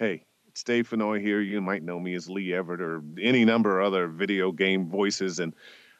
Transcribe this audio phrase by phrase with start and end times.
[0.00, 1.42] Hey, it's Dave Fennoy here.
[1.42, 5.38] You might know me as Lee Everett or any number of other video game voices.
[5.38, 5.54] And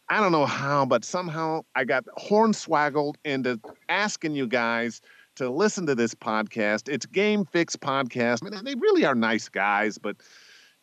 [0.09, 3.61] I don't know how, but somehow I got hornswaggled into
[3.91, 5.03] asking you guys
[5.37, 6.89] to listen to this podcast.
[6.89, 8.39] It's Game Fix Podcast.
[8.43, 10.17] I mean, they really are nice guys, but,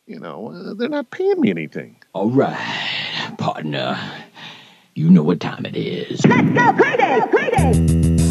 [0.05, 1.99] you know, uh, they're not paying me anything.
[2.13, 3.99] All right, partner.
[4.93, 6.23] You know what time it is.
[6.23, 8.27] Let's go crazy, crazy.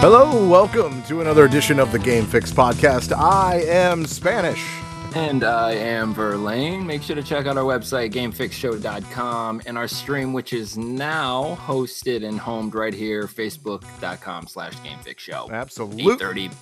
[0.00, 3.14] Hello, welcome to another edition of the Game Fix podcast.
[3.14, 4.64] I am Spanish.
[5.14, 6.86] And I am Verlaine.
[6.86, 12.26] Make sure to check out our website, gamefixshow.com, and our stream, which is now hosted
[12.26, 15.50] and homed right here, facebook.com slash gamefixshow.
[15.50, 16.16] Absolutely.
[16.16, 16.54] 8.30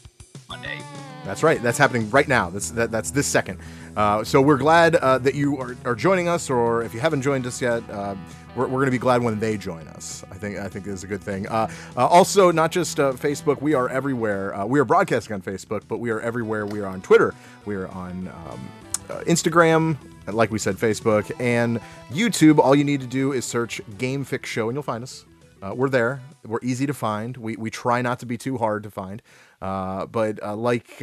[0.48, 0.80] Monday.
[1.24, 1.62] That's right.
[1.62, 2.50] That's happening right now.
[2.50, 3.60] That's that, that's this second.
[3.96, 7.22] Uh, so we're glad uh, that you are, are joining us, or if you haven't
[7.22, 8.16] joined us yet, uh,
[8.54, 10.24] we're, we're going to be glad when they join us.
[10.30, 11.46] I think I think is a good thing.
[11.48, 14.54] Uh, uh, also, not just uh, Facebook, we are everywhere.
[14.54, 16.66] Uh, we are broadcasting on Facebook, but we are everywhere.
[16.66, 17.34] We are on Twitter.
[17.64, 18.68] We are on um,
[19.10, 19.96] uh, Instagram.
[20.26, 22.58] Like we said, Facebook and YouTube.
[22.58, 25.24] All you need to do is search Game Fix Show, and you'll find us.
[25.62, 26.20] Uh, we're there.
[26.44, 27.36] We're easy to find.
[27.36, 29.22] We we try not to be too hard to find.
[29.60, 31.00] But like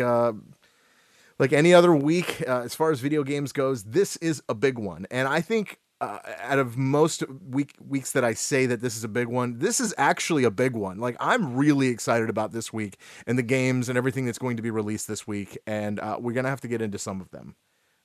[1.38, 5.08] like any other week, as far as video games goes, this is a big one,
[5.10, 9.03] and I think uh, out of most week weeks that I say that this is
[9.03, 11.00] a big one, this is actually a big one.
[11.00, 14.64] Like I'm really excited about this week and the games and everything that's going to
[14.64, 17.56] be released this week, and uh, we're gonna have to get into some of them.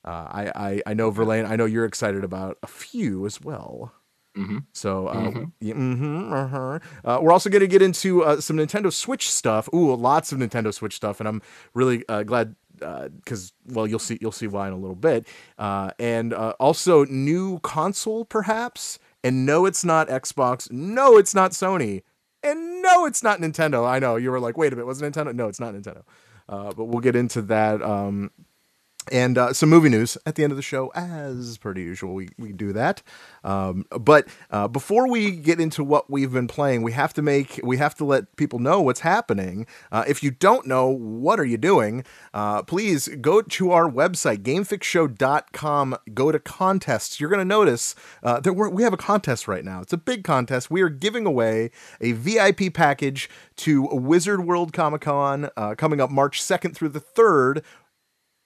[0.03, 3.93] Uh, I, I I know Verlaine, I know you're excited about a few as well.
[4.37, 4.59] Mm-hmm.
[4.71, 6.79] So, uh, yeah, mhm, uh-huh.
[7.03, 9.67] uh, we're also going to get into uh, some Nintendo Switch stuff.
[9.73, 11.41] Ooh, lots of Nintendo Switch stuff, and I'm
[11.73, 15.27] really uh, glad because well, you'll see you'll see why in a little bit.
[15.57, 18.99] Uh, and uh, also new console, perhaps.
[19.23, 20.71] And no, it's not Xbox.
[20.71, 22.01] No, it's not Sony.
[22.43, 23.87] And no, it's not Nintendo.
[23.87, 25.33] I know you were like, wait a minute, was it Nintendo?
[25.33, 26.03] No, it's not Nintendo.
[26.49, 27.81] Uh, but we'll get into that.
[27.83, 28.31] Um,
[29.09, 32.13] and uh, some movie news at the end of the show, as per usual.
[32.13, 33.01] We, we do that.
[33.43, 37.59] Um, but uh, before we get into what we've been playing, we have to make
[37.63, 39.65] we have to let people know what's happening.
[39.91, 42.03] Uh, if you don't know, what are you doing?
[42.33, 45.97] Uh, please go to our website, GameFixShow.com.
[46.13, 47.19] Go to contests.
[47.19, 49.81] You're going to notice uh, that we have a contest right now.
[49.81, 50.69] It's a big contest.
[50.69, 56.11] We are giving away a VIP package to Wizard World Comic Con uh, coming up
[56.11, 57.63] March 2nd through the 3rd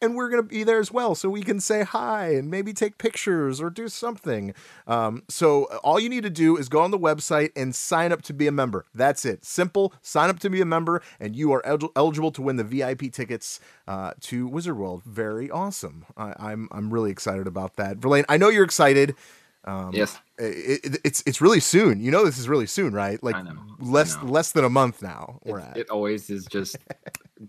[0.01, 2.73] and we're going to be there as well so we can say hi and maybe
[2.73, 4.53] take pictures or do something.
[4.88, 8.22] Um, so all you need to do is go on the website and sign up
[8.23, 8.85] to be a member.
[8.94, 9.45] That's it.
[9.45, 9.94] Simple.
[10.01, 13.11] Sign up to be a member and you are el- eligible to win the vip
[13.11, 15.03] tickets uh, to wizard world.
[15.05, 16.05] Very awesome.
[16.17, 17.97] I- I'm, I'm really excited about that.
[17.97, 19.16] Verlaine i know you're excited
[19.65, 20.17] um, Yes.
[20.37, 21.99] it, it- it's it's really soon.
[21.99, 23.21] You know this is really soon, right?
[23.23, 25.39] Like I know, I less less than a month now.
[25.43, 25.77] We're It, at.
[25.77, 26.77] it always is just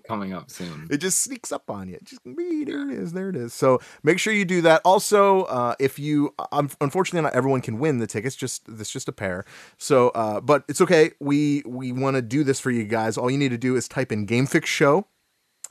[0.09, 0.89] coming up soon.
[0.91, 1.99] It just sneaks up on you.
[2.03, 3.55] Just "Wee, there it is, there it is.
[3.55, 4.81] So make sure you do that.
[4.85, 8.35] Also, uh, if you, um, unfortunately, not everyone can win the tickets.
[8.35, 9.45] Just it's just a pair.
[9.79, 11.13] So, uh, but it's okay.
[11.21, 13.17] We we want to do this for you guys.
[13.17, 15.07] All you need to do is type in Game Fix Show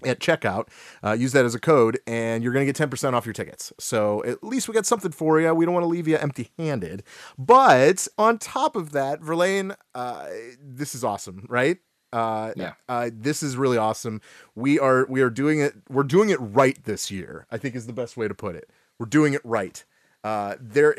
[0.05, 0.67] at checkout.
[1.03, 3.73] Uh, use that as a code, and you're going to get 10% off your tickets.
[3.79, 5.53] So at least we got something for you.
[5.53, 7.03] We don't want to leave you empty handed.
[7.38, 10.27] But on top of that, Verlaine, uh,
[10.61, 11.77] this is awesome, right?
[12.13, 12.73] Uh, Yeah.
[12.88, 14.21] uh, this is really awesome.
[14.55, 15.73] We are we are doing it.
[15.89, 17.45] We're doing it right this year.
[17.51, 18.69] I think is the best way to put it.
[18.99, 19.83] We're doing it right.
[20.23, 20.95] Uh, there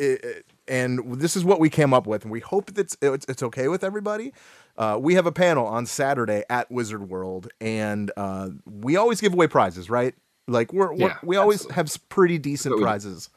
[0.69, 3.43] and this is what we came up with, and we hope that it's it's, it's
[3.43, 4.33] okay with everybody.
[4.79, 9.33] Uh, we have a panel on Saturday at Wizard World, and uh, we always give
[9.33, 10.15] away prizes, right?
[10.49, 11.75] Like we're, we're we always absolutely.
[11.75, 13.31] have pretty decent prizes.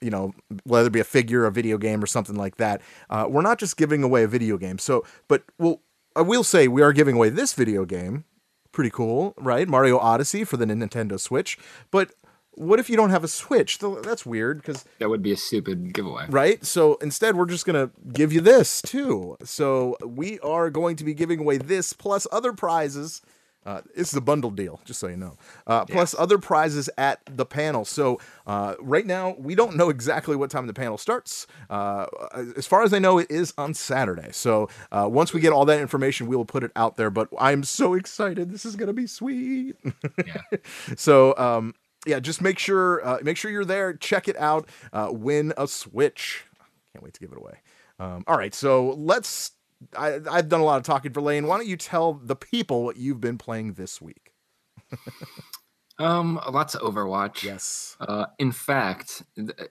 [0.00, 0.32] You know,
[0.64, 2.82] whether it be a figure, a video game, or something like that.
[3.08, 4.78] Uh, we're not just giving away a video game.
[4.78, 5.80] So, but well,
[6.16, 8.24] I will say we are giving away this video game.
[8.72, 9.68] Pretty cool, right?
[9.68, 11.58] Mario Odyssey for the Nintendo Switch.
[11.90, 12.14] But
[12.54, 13.78] what if you don't have a Switch?
[13.78, 16.26] That's weird because That would be a stupid giveaway.
[16.28, 16.64] right?
[16.64, 19.36] So instead, we're just to give you this too.
[19.44, 23.22] So we are going to be giving away this plus other prizes.
[23.64, 25.36] Uh, this is a bundle deal, just so you know.
[25.68, 27.84] Uh, Plus other prizes at the panel.
[27.84, 31.46] So uh, right now, we don't know exactly what time the panel starts.
[31.70, 32.06] Uh,
[32.56, 34.30] as far as I know, it is on Saturday.
[34.32, 37.08] So uh, once we get all that information, we will put it out there.
[37.08, 38.50] But I'm so excited!
[38.50, 39.76] This is gonna be sweet.
[40.26, 40.40] Yeah.
[40.96, 41.74] So um,
[42.06, 43.94] yeah, just make sure uh, make sure you're there.
[43.94, 44.68] Check it out.
[44.92, 46.44] Uh, win a Switch.
[46.92, 47.60] Can't wait to give it away.
[47.98, 49.52] Um, all right, so let's.
[49.96, 51.46] I, I've done a lot of talking Verlaine.
[51.46, 54.32] Why don't you tell the people what you've been playing this week?
[55.98, 57.42] Um, lots of Overwatch.
[57.42, 57.96] Yes.
[58.00, 59.22] Uh, in fact,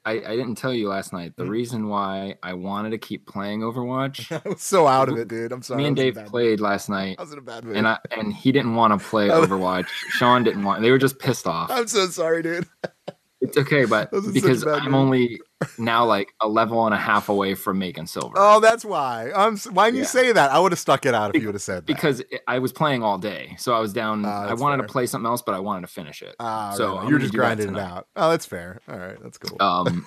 [0.06, 1.34] I, I didn't tell you last night.
[1.36, 1.50] The Mhm.
[1.50, 5.52] reason why I wanted to keep playing Overwatch, I was so out of it, dude.
[5.52, 5.80] I'm sorry.
[5.82, 7.64] me and I was in a Dave played last night, I was in a bad
[7.66, 7.76] mood.
[7.76, 9.28] and I and he didn't want to play.
[9.30, 9.88] Overwatch.
[9.88, 10.82] Sean didn't want.
[10.82, 11.70] They were just pissed off.
[11.72, 12.68] I'm so sorry, dude.
[13.42, 15.42] It's okay, but I was in such a because I'm only
[15.80, 18.36] now like a level and a half away from making silver.
[18.38, 19.32] Oh, that's why.
[19.36, 19.58] I'm.
[19.58, 20.52] Why didn't you say that?
[20.52, 21.86] I would have stuck it out if Be- you would have said that.
[21.88, 24.24] because I was playing all day, so I was down.
[24.26, 24.86] Ah, I wanted fair.
[24.88, 26.36] to play something else, but I wanted to finish it.
[26.40, 28.08] Ah, so right, you're just grinding it out.
[28.16, 28.80] Oh, that's fair.
[28.88, 29.58] All right, that's cool.
[29.60, 30.06] Um,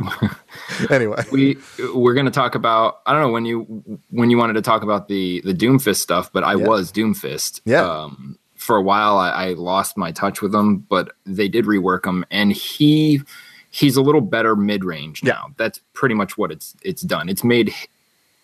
[0.90, 1.56] anyway, we
[1.94, 3.00] we're gonna talk about.
[3.06, 6.30] I don't know when you when you wanted to talk about the the Doomfist stuff,
[6.32, 6.66] but I Yeah.
[6.66, 7.60] was Doomfist.
[7.64, 7.82] Yeah.
[7.88, 12.04] Um, for a while, I, I lost my touch with him, but they did rework
[12.04, 13.22] him, and he
[13.70, 15.32] he's a little better mid range Yeah.
[15.34, 15.46] now.
[15.56, 17.28] That's pretty much what it's it's done.
[17.28, 17.72] It's made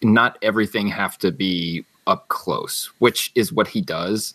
[0.03, 4.35] not everything have to be up close, which is what he does.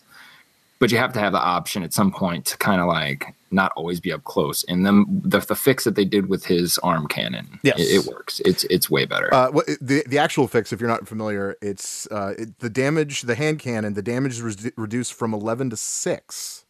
[0.80, 3.72] But you have to have the option at some point to kind of like not
[3.74, 4.62] always be up close.
[4.64, 7.80] And then the, the fix that they did with his arm cannon, Yes.
[7.80, 8.40] it, it works.
[8.44, 9.32] It's it's way better.
[9.34, 13.22] uh, what, the the actual fix, if you're not familiar, it's uh, it, the damage,
[13.22, 16.64] the hand cannon, the damage is re- reduced from 11 to six,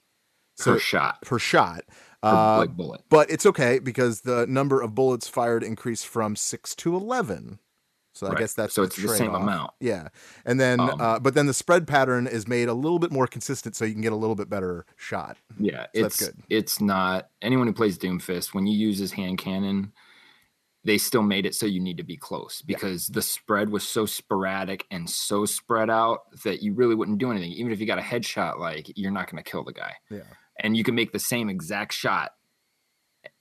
[0.56, 1.82] so per shot, per shot.
[2.22, 3.02] per, Uh, like bullet.
[3.10, 7.58] but it's okay because the number of bullets fired increased from six to 11.
[8.18, 9.72] So I guess that's So it's the same amount.
[9.80, 10.08] Yeah,
[10.44, 13.26] and then Um, uh, but then the spread pattern is made a little bit more
[13.26, 15.36] consistent, so you can get a little bit better shot.
[15.58, 16.42] Yeah, so that's it's good.
[16.50, 19.92] it's not anyone who plays Doomfist when you use his hand cannon.
[20.84, 24.06] They still made it so you need to be close because the spread was so
[24.06, 27.52] sporadic and so spread out that you really wouldn't do anything.
[27.52, 29.94] Even if you got a headshot, like you're not going to kill the guy.
[30.10, 30.20] Yeah.
[30.60, 32.32] and you can make the same exact shot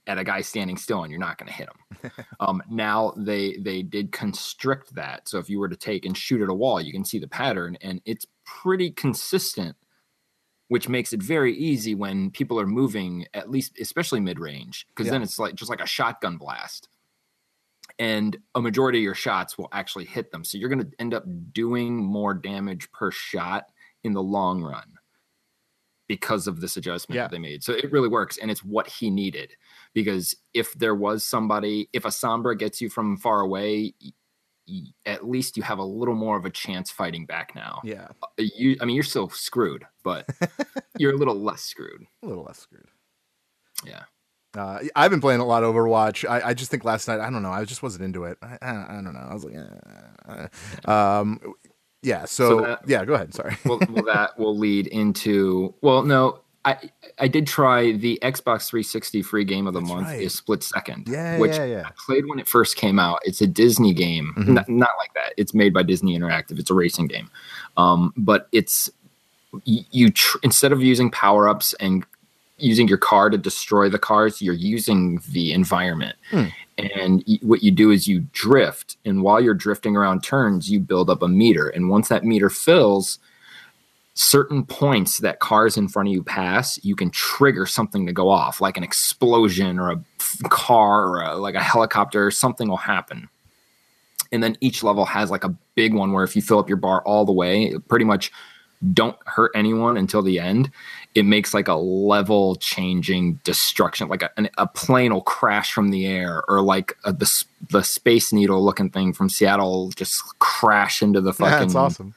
[0.08, 2.12] at a guy standing still and you're not going to hit him.
[2.40, 5.28] Um, now they they did constrict that.
[5.28, 7.28] So if you were to take and shoot at a wall you can see the
[7.28, 9.76] pattern and it's pretty consistent
[10.70, 15.24] which makes it very easy when people are moving at least especially mid-range because then
[15.24, 16.90] it's like just like a shotgun blast.
[18.00, 20.44] And a majority of your shots will actually hit them.
[20.44, 23.66] So you're going to end up doing more damage per shot
[24.04, 24.94] in the long run
[26.08, 27.24] because of this adjustment Yeah.
[27.24, 27.64] that they made.
[27.64, 29.54] So it really works and it's what he needed
[30.04, 33.94] because if there was somebody if a sombra gets you from far away
[35.06, 37.80] at least you have a little more of a chance fighting back now.
[37.86, 40.28] Yeah, Uh, You I mean you're still screwed, but
[40.98, 42.06] you're a little less screwed.
[42.24, 42.88] a little less screwed.
[43.86, 44.04] Yeah.
[44.58, 46.28] Uh, I've been playing a lot of Overwatch.
[46.28, 48.38] I, I just think last night, I don't know, I just wasn't into it.
[48.42, 49.28] I, I, I don't know.
[49.30, 50.92] I was like, eh.
[50.92, 51.40] um,
[52.02, 52.26] yeah.
[52.26, 53.34] So, So that- yeah, go ahead.
[53.34, 53.56] Sorry.
[53.66, 59.22] well, well that will lead into well no I I did try the Xbox 360
[59.24, 60.22] free game of the That's month right.
[60.22, 61.08] is Split Second.
[61.08, 61.84] Yeah, which yeah, yeah.
[61.88, 63.20] I played when it first came out.
[63.24, 64.50] It's a Disney game, Mhm.
[64.60, 65.34] N- not like that.
[65.38, 66.60] It's made by Disney Interactive.
[66.60, 67.30] It's a racing game,
[67.78, 68.90] um, but it's
[69.66, 72.06] y- you tr- instead of using power ups and
[72.60, 76.16] using your car to destroy the cars, you're using the environment.
[76.32, 76.46] Hmm.
[76.78, 80.80] And y- what you do is you drift, and while you're drifting around turns, you
[80.80, 81.68] build up a meter.
[81.70, 83.20] And once that meter fills,
[84.18, 88.30] certain points that cars in front of you pass, you can trigger something to go
[88.30, 90.04] off, like an explosion or a
[90.50, 92.32] car or a, like a helicopter.
[92.32, 93.30] Something will happen.
[94.32, 96.78] And then each level has like a big one where if you fill up your
[96.78, 98.32] bar all the way, pretty much
[98.92, 100.72] don't hurt anyone until the end.
[101.14, 105.90] It makes like a level changing destruction, like a, an, a plane will crash from
[105.90, 111.02] the air, or like a, the the space needle looking thing from Seattle just crash
[111.02, 112.14] into the fucking Yeah, it's awesome.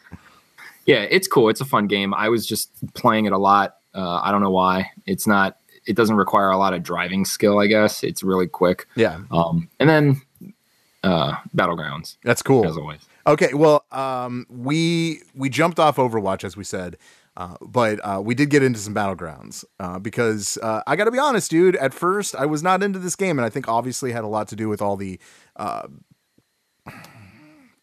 [0.90, 1.48] Yeah, it's cool.
[1.48, 2.12] It's a fun game.
[2.14, 3.76] I was just playing it a lot.
[3.94, 4.90] Uh, I don't know why.
[5.06, 5.56] It's not.
[5.86, 7.60] It doesn't require a lot of driving skill.
[7.60, 8.86] I guess it's really quick.
[8.96, 10.22] Yeah, Um, and then
[11.04, 12.66] uh, battlegrounds that's cool.
[12.66, 13.00] as always.
[13.26, 16.96] Okay, well, um, we we jumped off Overwatch as we said,
[17.36, 21.10] uh, but uh, we did get into some battlegrounds uh, because uh, I got to
[21.12, 21.76] be honest, dude.
[21.76, 24.48] At first, I was not into this game, and I think obviously had a lot
[24.48, 25.20] to do with all the
[25.56, 25.86] uh,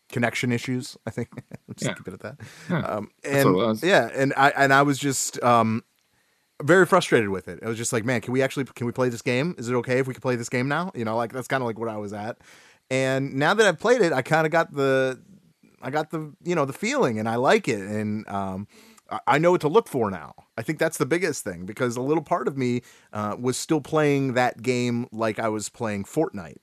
[0.09, 0.97] connection issues.
[1.05, 1.29] I think
[1.75, 1.93] just Yeah.
[1.95, 2.37] keep it at that.
[2.69, 5.83] Yeah, um, and yeah, and I and I was just um,
[6.63, 7.59] very frustrated with it.
[7.61, 9.55] It was just like, man, can we actually can we play this game?
[9.57, 10.91] Is it okay if we can play this game now?
[10.95, 12.37] You know, like that's kind of like what I was at.
[12.89, 15.21] And now that I've played it, I kind of got the
[15.81, 18.67] I got the you know the feeling, and I like it, and um,
[19.09, 20.33] I- I know what to look for now.
[20.57, 22.81] I think that's the biggest thing because a little part of me
[23.13, 26.57] uh, was still playing that game like I was playing Fortnite,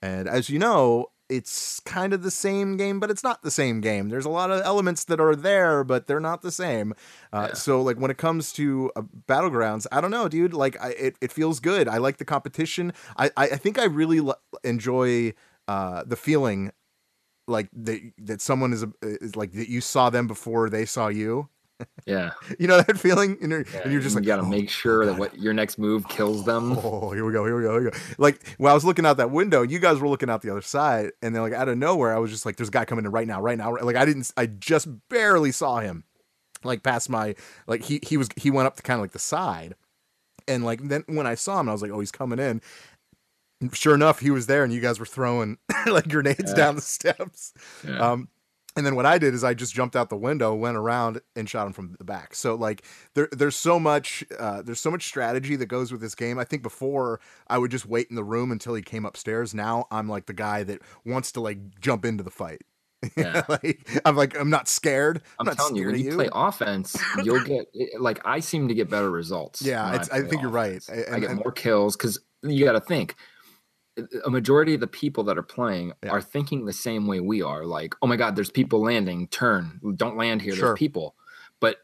[0.00, 3.80] and as you know, it's kind of the same game, but it's not the same
[3.80, 4.08] game.
[4.08, 6.94] There's a lot of elements that are there, but they're not the same.
[7.32, 7.54] Uh, Yeah.
[7.54, 10.52] So like when it comes to uh, battlegrounds, I don't know, dude.
[10.54, 11.88] Like I, it, it feels good.
[11.88, 12.92] I like the competition.
[13.16, 15.32] I, I, I think I really l- enjoy
[15.66, 16.72] uh, the feeling
[17.46, 21.08] like that that someone is, a, is like that you saw them before they saw
[21.08, 21.48] you.
[22.06, 22.32] Yeah.
[22.58, 23.80] You know that feeling, and you're, yeah.
[23.82, 26.44] and you're just you like, gotta "Oh, make sure that what your next move kills
[26.44, 26.72] them.
[26.84, 27.96] Oh, here we go, here we go, here we go.
[28.18, 30.62] Like when I was looking out that window, you guys were looking out the other
[30.62, 33.04] side, and then like out of nowhere, I was just like, "There's a guy coming
[33.04, 36.04] in right now, right now." Like I didn't, I just barely saw him,
[36.62, 37.34] like past my,
[37.66, 39.74] like he he was he went up to kind of like the side,
[40.46, 42.60] and like then when I saw him, I was like, "Oh, he's coming in."
[43.72, 46.54] Sure enough, he was there, and you guys were throwing like grenades Yeah.
[46.54, 47.54] down the steps.
[47.86, 47.98] Yeah.
[47.98, 48.28] Um,
[48.76, 51.48] and then what I did is I just jumped out the window, went around, and
[51.48, 52.34] shot him from the back.
[52.34, 56.14] So like there, there's so much, uh, there's so much strategy that goes with this
[56.14, 56.38] game.
[56.38, 59.54] I think before I would just wait in the room until he came upstairs.
[59.54, 62.62] Now I'm like the guy that wants to like jump into the fight.
[63.18, 63.42] Yeah.
[63.50, 65.18] like, I'm like I'm not scared.
[65.38, 66.14] I'm, I'm not telling you, when you, you.
[66.14, 67.66] play offense, you'll get
[68.00, 69.60] like I seem to get better results.
[69.60, 70.78] Yeah, I play think you're right.
[70.78, 71.06] offense.
[71.10, 73.14] I- I get and- more kills because you got to think.
[74.24, 76.10] A majority of the people that are playing Yeah.
[76.10, 77.64] are thinking the same way we are.
[77.64, 79.28] Like, oh my god, there's people landing.
[79.28, 80.54] Turn, don't land here.
[80.54, 80.68] Sure.
[80.70, 81.14] There's people.
[81.60, 81.78] But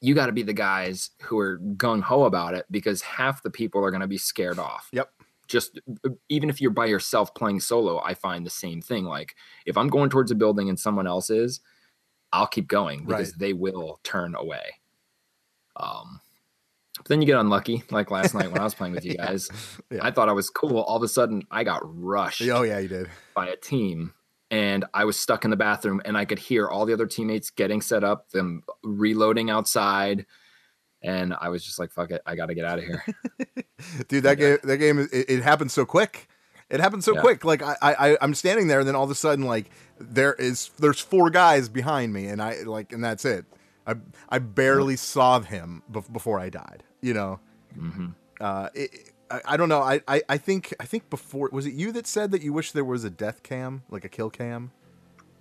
[0.00, 3.50] you got to be the guys who are gung ho about it because half the
[3.50, 4.88] people are going to be scared off.
[4.92, 5.10] Yep.
[5.48, 5.80] Just
[6.28, 9.04] even if you're by yourself playing solo, I find the same thing.
[9.04, 9.34] Like
[9.66, 11.60] if I'm going towards a building and someone else is,
[12.32, 13.38] I'll keep going because Right.
[13.38, 14.80] they will turn away.
[15.76, 16.20] Um,
[16.98, 19.26] but then you get unlucky, like last night when I was playing with you Yeah.
[19.26, 19.48] guys.
[19.90, 20.00] Yeah.
[20.02, 20.78] I thought I was cool.
[20.78, 23.08] All of a sudden, I got rushed Oh yeah, you did.
[23.34, 24.12] by a team,
[24.50, 27.50] and I was stuck in the bathroom, and I could hear all the other teammates
[27.50, 30.26] getting set up, them reloading outside,
[31.02, 33.04] and I was just like, "Fuck it, I got to get out of here."
[34.08, 36.28] dude that game that game it, it happened so quick
[36.68, 37.20] it happened so Yeah.
[37.20, 40.34] quick like I, I i'm standing there and then all of a sudden like there
[40.34, 43.44] is there's four guys behind me and i like and that's it
[43.86, 43.94] i
[44.30, 47.38] i barely saw him before i died you know
[47.74, 48.08] hmm
[48.40, 51.74] uh it, I, I don't know I, I i think i think before was it
[51.74, 54.70] you that said that you wish there was a death cam like a kill cam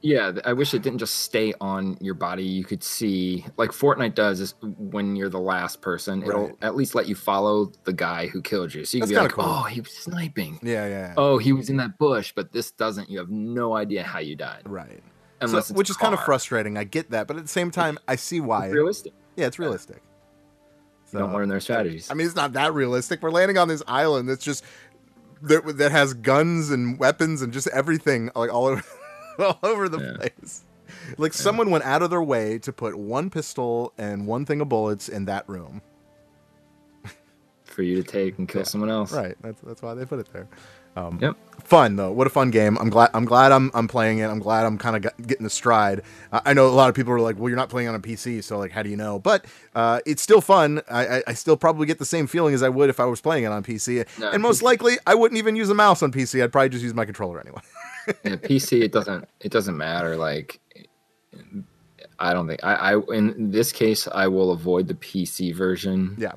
[0.02, 2.44] Yeah, I wish it didn't just stay on your body.
[2.44, 6.94] You could see, like Fortnite does, is when you're the last person, it'll at least
[6.94, 8.86] let you follow the guy who killed you.
[8.86, 9.44] So you That's can be like, cool.
[9.48, 10.60] "Oh, he was sniping.
[10.62, 13.10] yeah yeah Oh, he was in that bush." But this doesn't.
[13.10, 15.02] You have no idea how you died, right
[15.42, 17.98] unless So- which is kind of frustrating i get that but at the same time
[18.08, 19.14] i see why It's realistic.
[19.36, 20.02] yeah it's realistic
[21.14, 22.10] You don't learn their strategies.
[22.12, 23.22] I mean, it's not that realistic.
[23.22, 24.64] We're landing on this island that's just
[25.44, 28.84] that, that has guns and weapons and just everything like all over
[29.40, 30.18] all over the Yeah.
[30.18, 30.64] place.
[31.18, 34.70] Like someone went out of their way to put one pistol and one thing of
[34.70, 35.82] bullets in that room.
[37.66, 38.66] for you to take and kill Yeah.
[38.66, 39.12] someone else.
[39.14, 39.36] Right.
[39.42, 40.48] That's that's why they put it there.
[40.98, 41.38] Um, Yep.
[41.64, 42.14] Fun though.
[42.14, 42.78] What a fun game.
[42.78, 43.10] I'm glad.
[43.14, 44.28] I'm glad I'm I'm playing it.
[44.28, 46.02] I'm glad I'm kind of getting the stride.
[46.32, 48.00] Uh, I know a lot of people are like, "Well, you're not playing on a
[48.00, 49.44] PC, so like, how do you know?" But
[49.76, 50.82] uh, it's still fun.
[50.90, 53.20] I, I, I still probably get the same feeling as I would if I was
[53.20, 54.08] playing it on PC.
[54.18, 56.42] No, and most PC likely, I wouldn't even use a mouse on PC.
[56.42, 57.60] I'd probably just use my controller anyway.
[58.24, 60.62] yeah, PC it doesn't it doesn't matter like
[62.18, 66.34] I don't think I, I in this case I will avoid the PC version Yeah.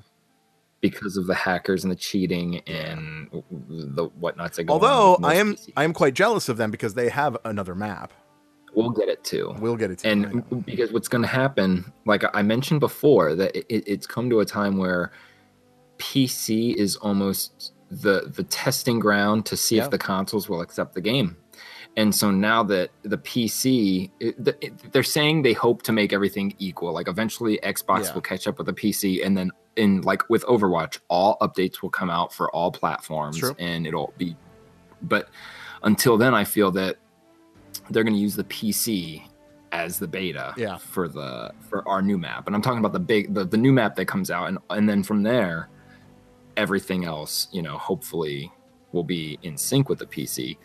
[0.80, 3.28] Because of the hackers and the cheating and
[3.68, 5.72] the whatnots that go Although I am PC.
[5.76, 8.12] I am quite jealous of them because they have another map.
[8.74, 10.28] we'll get it too We'll get it to you, I know.
[10.30, 14.30] and oh because what's going to happen like i mentioned before that it, it's come
[14.30, 15.10] to a time where
[15.98, 19.84] pc is almost the the testing ground to see Yeah.
[19.84, 21.36] if the consoles will accept the game
[21.96, 26.12] and so now that the pc it, the, it- they're saying they hope to make
[26.12, 28.14] everything equal like eventually xbox Yeah.
[28.14, 31.90] will catch up with the pc and then in like with overwatch all updates will
[31.90, 33.56] come out for all platforms True.
[33.58, 34.36] and it'll be
[35.02, 35.30] but
[35.82, 36.96] until then i feel that
[37.88, 39.22] they're going to use the pc
[39.72, 40.76] as the beta Yeah.
[40.76, 43.72] for the for our new map and i'm talking about the big the, the new
[43.72, 45.68] map that comes out and and then from there
[46.56, 48.52] everything else you know hopefully
[48.92, 50.58] will be in sync with the pc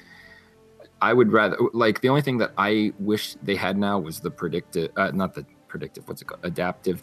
[1.01, 4.31] i would rather like the only thing that i wish they had now was the
[4.31, 7.01] predictive uh, not the predictive what's it called adaptive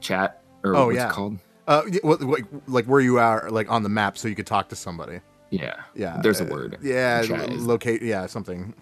[0.00, 1.10] chat or Oh, yeah.
[1.10, 4.46] called Uh, yeah, like, like where you are, like on the map, so you could
[4.46, 5.20] talk to somebody.
[5.50, 7.22] yeah Yeah, there's a uh, word Yeah,
[7.58, 8.02] locate.
[8.02, 8.74] Yeah, something.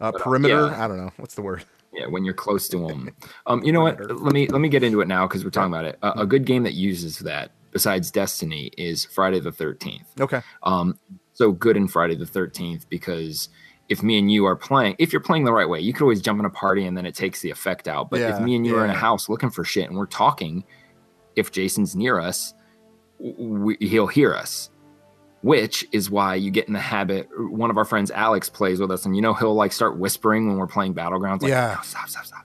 [0.00, 0.66] Uh, But, uh, perimeter.
[0.68, 0.84] yeah.
[0.84, 1.12] I don't know.
[1.18, 1.64] What's the word?
[1.92, 3.10] Yeah, when you're close to them.
[3.46, 3.98] Um, you know what?
[4.22, 5.98] Let me let me get into it now because we're talking about it.
[6.02, 10.06] Uh, a good game that uses that, besides Destiny, is Friday the Thirteenth.
[10.20, 10.40] Okay.
[10.62, 10.98] Um,
[11.32, 13.48] so good in Friday the Thirteenth because
[13.88, 16.20] if me and you are playing, if you're playing the right way, you could always
[16.22, 18.08] jump in a party and then it takes the effect out.
[18.08, 20.06] But Yeah, if me and you are in a house looking for shit and we're
[20.06, 20.62] talking,
[21.36, 22.54] if Jason's near us,
[23.18, 24.70] we, he'll hear us.
[25.42, 27.26] Which is why you get in the habit.
[27.34, 30.46] One of our friends, Alex, plays with us, and you know he'll like start whispering
[30.48, 31.40] when we're playing battlegrounds.
[31.40, 31.76] Like, Yeah.
[31.78, 32.44] "No, stop, stop, stop.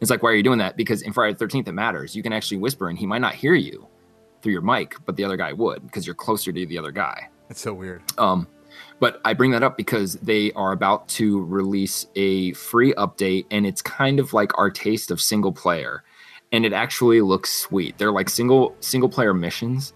[0.00, 0.76] It's like, why are you doing that?
[0.76, 2.14] Because in Friday the Thirteenth, it matters.
[2.14, 3.88] You can actually whisper, and he might not hear you
[4.42, 7.28] through your mic, but the other guy would because you're closer to the other guy.
[7.50, 8.00] It's so weird.
[8.16, 8.46] Um,
[9.00, 13.66] but I bring that up because they are about to release a free update, and
[13.66, 16.04] it's kind of like our taste of single player.
[16.52, 17.98] And it actually looks sweet.
[17.98, 19.92] They're like single single player missions,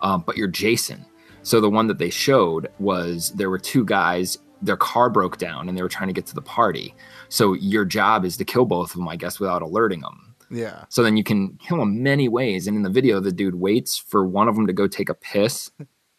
[0.00, 1.04] um, but you're Jason.
[1.42, 4.38] So the one that they showed was there were two guys.
[4.60, 6.94] Their car broke down and they were trying to get to the party.
[7.28, 10.34] So your job is to kill both of them, I guess, without alerting them.
[10.50, 10.84] Yeah.
[10.88, 12.66] So then you can kill them many ways.
[12.66, 15.14] And in the video, the dude waits for one of them to go take a
[15.14, 15.70] piss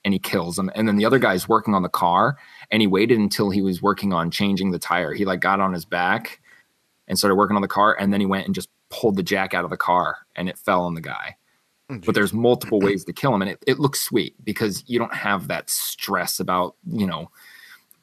[0.06, 0.72] and he kills them.
[0.74, 2.38] And then the other guy's working on the car
[2.72, 5.14] and he waited until he was working on changing the tire.
[5.14, 6.40] He like got on his back
[7.08, 7.96] and started working on the car.
[8.00, 10.58] And then he went and just pulled the jack out of the car and it
[10.58, 11.36] fell on the guy.
[11.90, 13.42] Oh, but there's multiple ways to kill him.
[13.42, 17.32] And it, it looks sweet because you don't have that stress about, you know,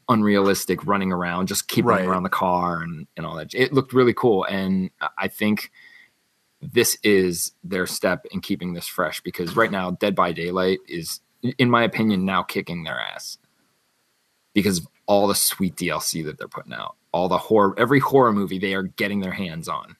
[0.08, 2.04] unrealistic running around, just keeping Right.
[2.04, 3.54] around the car and, and all that.
[3.54, 4.44] It looked really cool.
[4.44, 5.70] And I think
[6.60, 11.20] this is their step in keeping this fresh because right now Dead by Daylight is
[11.58, 13.38] in my opinion now kicking their ass
[14.54, 16.96] because of all the sweet DLC that they're putting out.
[17.12, 19.96] All the horror every horror movie they are getting their hands on.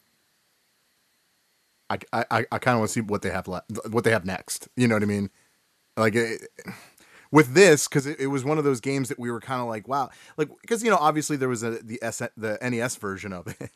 [1.90, 4.24] I I, I kind of want to see what they have left, what they have
[4.24, 4.68] next.
[4.76, 5.30] You know what I mean?
[5.96, 6.42] Like it,
[7.30, 9.68] with this, because it, it was one of those games that we were kind of
[9.68, 13.32] like, wow, like because you know obviously there was a the S the NES version
[13.32, 13.70] of it,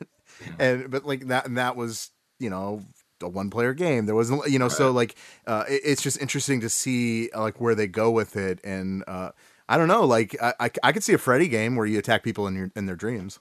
[0.59, 2.83] and but like that and that was you know
[3.21, 4.05] a one player game.
[4.05, 5.15] There wasn't you know so like
[5.47, 9.31] uh, it, it's just interesting to see like where they go with it, and uh,
[9.69, 12.23] I don't know, like I, I I could see a Freddy game where you attack
[12.23, 13.39] people in your in their dreams.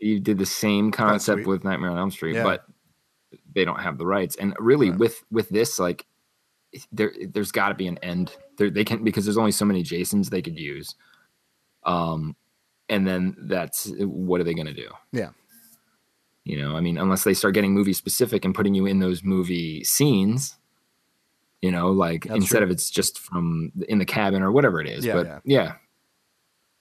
[0.00, 2.42] You did the same concept with Nightmare on Elm Street, Yeah.
[2.42, 2.64] but
[3.54, 4.36] they don't have the rights.
[4.36, 4.98] And really Right.
[4.98, 6.06] with with this like
[6.90, 8.34] there there's got to be an end.
[8.58, 10.94] There, they can because there's only so many Jasons they could use.
[11.84, 12.36] Um
[12.88, 14.88] and then that's what are they going to do?
[15.12, 15.30] Yeah.
[16.44, 19.22] You know, I mean, unless they start getting movie specific and putting you in those
[19.22, 20.56] movie scenes,
[21.60, 22.64] you know, like That's instead true.
[22.66, 25.04] of it's just from in the cabin or whatever it is.
[25.06, 25.38] Yeah, but yeah.
[25.44, 25.72] yeah.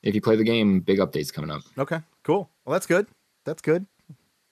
[0.01, 1.61] If you play the game, big updates coming up.
[1.77, 2.49] Okay, cool.
[2.65, 3.05] Well, that's good.
[3.45, 3.85] That's good.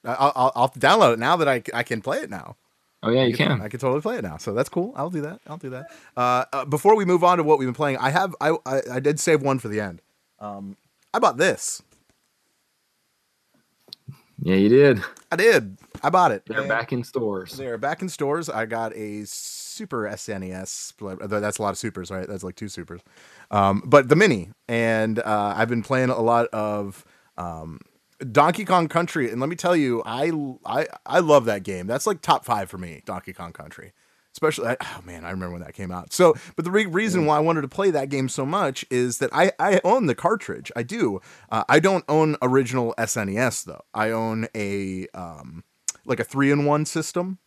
[0.06, 2.56] I- I'll, I'll, I'll download it now that I, I can play it now.
[3.01, 3.62] Oh yeah, you I can, can.
[3.62, 4.38] I can totally play it now.
[4.38, 4.94] So that's cool.
[4.96, 5.39] I'll do that.
[5.48, 5.88] I'll do that.
[6.18, 8.82] Uh, uh, before we move on to what we've been playing, I have I I,
[8.94, 10.01] I did save one for the end.
[10.39, 10.76] Um,
[11.13, 11.82] I bought this.
[14.41, 15.02] Yeah, you did.
[15.32, 15.78] I did.
[16.02, 16.43] I bought it.
[16.47, 17.54] They're And back in stores.
[17.58, 18.50] They're back in stores.
[18.50, 21.30] I got a Super SNES.
[21.30, 22.28] That's a lot of supers, right?
[22.28, 23.02] That's like two supers.
[23.52, 27.04] Um, but the mini, and uh, I've been playing a lot of
[27.38, 27.80] um,
[28.32, 30.32] Donkey Kong Country, and let me tell you, I
[30.65, 31.88] I I love that game.
[31.88, 33.93] That's like top five for me, Donkey Kong Country.
[34.34, 36.13] Especially, I- oh man, I remember when that came out.
[36.13, 39.17] So, but the re- reason why I wanted to play that game so much is
[39.19, 40.71] that I I own the cartridge.
[40.75, 41.19] I do.
[41.51, 43.82] Uh, I don't own original SNES though.
[43.93, 45.63] I own a um
[46.05, 47.39] like a three in one system.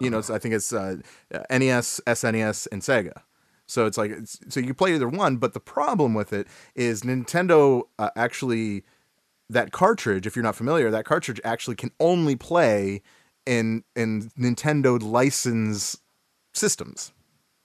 [0.00, 0.98] You know, so I think it's uh,
[1.50, 3.22] NES, SNES, and Sega.
[3.66, 7.02] So it's like it's, so you play either one, but the problem with it is
[7.02, 8.84] Nintendo uh, actually
[9.50, 10.26] that cartridge.
[10.26, 13.02] If you're not familiar, that cartridge actually can only play
[13.46, 15.98] in in Nintendo license
[16.54, 17.12] systems.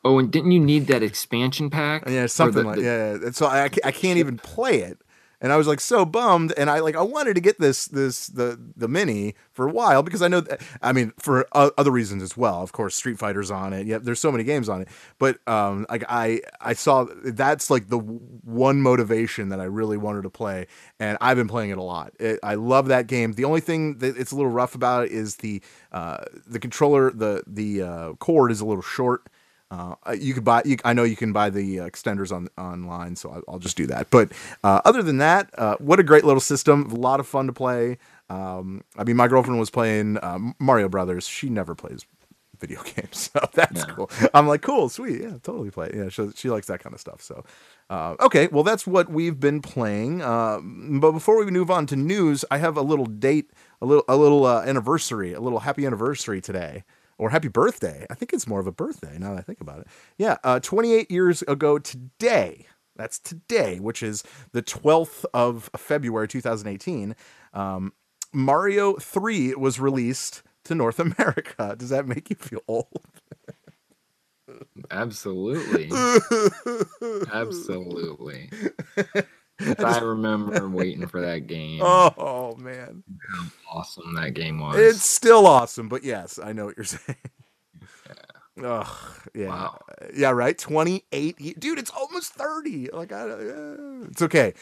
[0.06, 2.04] Oh, and didn't you need that expansion pack?
[2.08, 3.18] Yeah, something the- like the- yeah.
[3.26, 3.32] yeah.
[3.32, 5.00] So I I can't even play it,
[5.44, 6.54] and I was like so bummed.
[6.58, 10.02] And I like I wanted to get this this the the mini for a while
[10.02, 12.64] because I know that, I mean for o- other reasons as well.
[12.64, 13.86] Of course, Street Fighter's on it.
[13.86, 14.88] Yeah, there's so many games on it.
[15.20, 20.24] But um, like I I saw that's like the one motivation that I really wanted
[20.24, 20.68] to play,
[21.00, 22.14] and I've been playing it a lot.
[22.20, 23.34] It, I love that game.
[23.34, 27.44] The only thing that it's a little rough about is the uh, the controller the
[27.46, 29.28] the uh, cord is a little short.
[29.74, 30.62] Uh, you could buy.
[30.66, 33.76] You, I know you can buy the uh, extenders on online, so I'll, I'll just
[33.78, 34.10] do that.
[34.12, 34.32] But
[34.64, 36.92] uh, other than that, uh, what a great little system!
[36.92, 37.98] A lot of fun to play.
[38.30, 41.28] Um, I mean, my girlfriend was playing uh, Mario Brothers.
[41.28, 42.06] She never plays
[42.60, 43.94] video games, so that's Yeah.
[43.96, 44.12] cool.
[44.34, 45.92] I'm like, cool, sweet, yeah, totally play.
[45.94, 47.22] Yeah, she, she likes that kind of stuff.
[47.22, 47.44] So,
[47.90, 50.22] uh, okay, well, that's what we've been playing.
[50.22, 54.06] Um, but before we move on to news, I have a little date, a little,
[54.08, 56.84] a little uh, anniversary, a little happy anniversary today
[57.24, 58.06] or happy birthday.
[58.10, 59.88] I think it's more of a birthday now that I think about it.
[60.18, 62.66] Yeah, uh, 28 years ago today.
[62.98, 67.16] That's today, which is the 12th of February 2018.
[67.54, 67.94] Um,
[68.34, 71.76] Mario 3 was released to North America.
[71.78, 72.88] Does that make you feel old?
[74.92, 75.90] Absolutely.
[77.32, 78.50] Absolutely.
[79.80, 81.82] I remember waiting for that game.
[81.84, 83.48] Oh man, How
[83.80, 84.78] awesome that game was.
[84.78, 85.90] it's still awesome.
[85.90, 87.18] But yes, I know what you're saying.
[88.64, 88.88] Ugh,
[89.34, 89.80] yeah, Wow.
[90.16, 90.56] yeah, right.
[90.58, 91.80] Twenty eight, dude.
[91.80, 92.88] It's almost thirty.
[92.92, 93.76] Like, I, uh,
[94.10, 94.54] it's okay.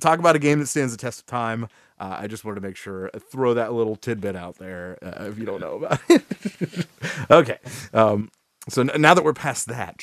[0.00, 1.64] Talk about a game that stands the test of time.
[2.00, 5.24] Uh, I just wanted to make sure uh, throw that little tidbit out there uh,
[5.26, 6.86] if you don't know about it.
[7.30, 7.58] okay,
[7.92, 8.30] um,
[8.70, 10.00] so now that we're past that,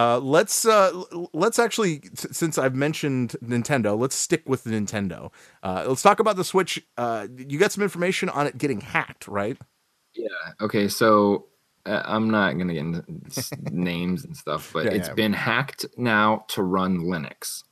[0.00, 5.30] uh, let's uh, let's actually since I've mentioned Nintendo, let's stick with Nintendo.
[5.62, 6.82] Uh, let's talk about the Switch.
[6.96, 9.58] Uh, you got some information on it getting hacked, right?
[10.14, 10.28] Yeah.
[10.60, 10.88] Okay.
[10.88, 11.48] So
[11.84, 13.04] uh, I'm not going to get into
[13.70, 15.14] names and stuff, but Yeah, it's yeah.
[15.14, 17.62] been hacked now to run Linux,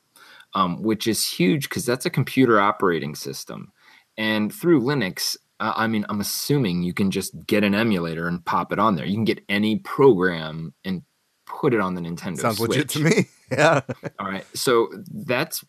[0.53, 3.71] um, which is huge because that's a computer operating system.
[4.17, 8.71] And through Linux, I mean, I'm assuming you can just get an emulator and pop
[8.71, 9.05] it on there.
[9.05, 11.01] You can get any program and
[11.49, 12.69] put it on the Nintendo Sounds Switch.
[12.69, 13.25] legit to me.
[13.51, 13.81] Yeah.
[14.19, 14.45] All right.
[14.53, 15.65] So that's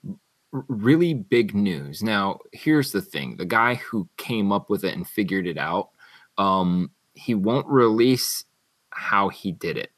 [0.53, 2.03] really big news.
[2.03, 5.89] Now, here's the thing the guy who came up with it and figured it out,
[6.37, 8.45] um, he won't release
[8.91, 9.93] how he did it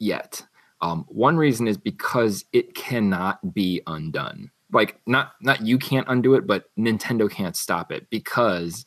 [0.00, 0.44] yet.
[0.80, 4.50] Um, one reason is because it cannot be undone.
[4.72, 8.84] Like not not you can't undo it, but Nintendo can't stop it because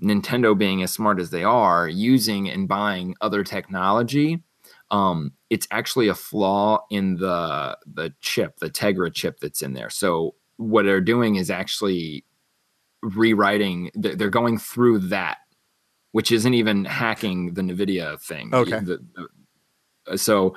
[0.00, 4.42] Nintendo being as smart as they are, using and buying other technology,
[4.90, 9.90] um, it's actually a flaw in the the chip, the Tegra chip that's in there.
[9.90, 12.24] So what they're doing is actually
[13.02, 13.90] rewriting.
[13.94, 15.38] They're going through that,
[16.12, 18.50] which isn't even hacking the Nvidia thing.
[18.52, 18.80] Okay.
[18.80, 19.04] The-
[20.06, 20.56] the- so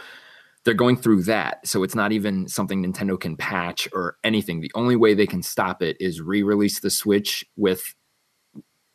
[0.64, 1.68] they're going through that.
[1.68, 4.62] So it's not even something Nintendo can patch or anything.
[4.62, 7.96] The only way they can stop it is re-release the Switch with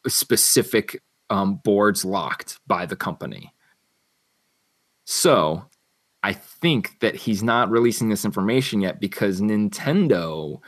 [0.07, 3.53] specific um, boards locked by the company.
[5.07, 5.65] So
[6.23, 10.61] I think that he's not releasing this information yet because Nintendo,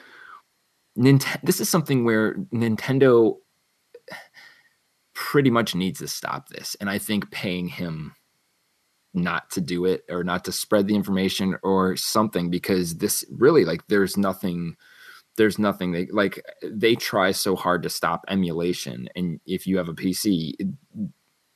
[0.97, 3.35] Nintendo, this is something where Nintendo
[5.13, 8.15] pretty much needs to stop this, and I think paying him
[9.13, 13.65] not to do it or not to spread the information or something because this really
[13.65, 14.77] like there's nothing
[15.37, 19.89] there's nothing they like they try so hard to stop emulation and if you have
[19.89, 20.53] a pc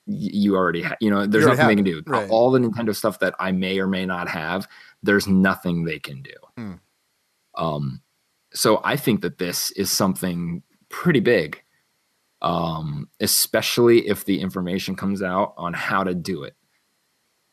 [0.06, 2.02] you already ha- you know there's You nothing they can do.
[2.06, 2.28] Right.
[2.28, 4.66] all the nintendo stuff that i may or may not have
[5.02, 6.32] there's nothing they can do.
[6.56, 6.72] Hmm.
[7.56, 8.02] um
[8.52, 11.62] so i think that this is something pretty big
[12.42, 16.56] um especially if the information comes out on how to do it.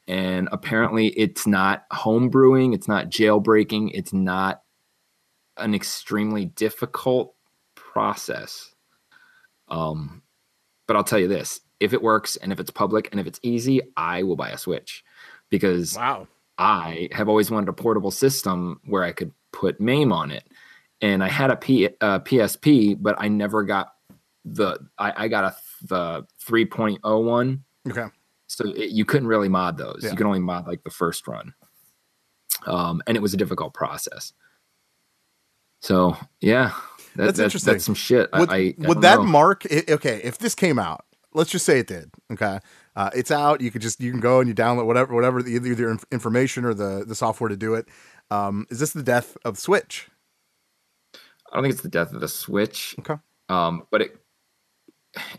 [0.07, 4.63] And apparently it's not homebrewing it's not jailbreaking it's not
[5.57, 7.35] an extremely difficult
[7.75, 8.73] process.
[9.67, 10.23] Um
[10.88, 13.39] but i'll tell you this if it works and if it's public and if it's
[13.43, 15.03] easy i will buy a switch
[15.49, 16.27] because Wow.
[16.59, 20.43] I have always wanted a portable system where I could put MAME on it.
[21.01, 23.93] And I had a P, uh, PSP, but I never got
[24.43, 25.55] the, I, I got a
[25.87, 27.63] the 3.0 one.
[27.89, 28.07] Okay.
[28.47, 30.01] So it, you couldn't really mod those.
[30.03, 30.11] Yeah.
[30.11, 31.53] You could only mod like the first run.
[32.65, 34.33] Um, and it was a difficult process.
[35.79, 36.77] So yeah, that,
[37.15, 37.73] That's that's, interesting.
[37.73, 38.29] that's some shit.
[38.33, 39.23] Would, I, I would that know.
[39.23, 39.65] mark?
[39.71, 41.05] okay, if this came out,
[41.39, 42.12] let's just say it did.
[42.32, 42.60] Okay,
[42.95, 43.62] uh, it's out.
[43.62, 46.65] You could just you can go and you download whatever whatever the, either the information
[46.65, 47.88] or the the software to do it.
[48.30, 50.10] Um, is this the death of Switch?
[51.52, 52.95] I don't think it's the death of the Switch.
[52.99, 53.15] Okay.
[53.47, 54.17] Um, but it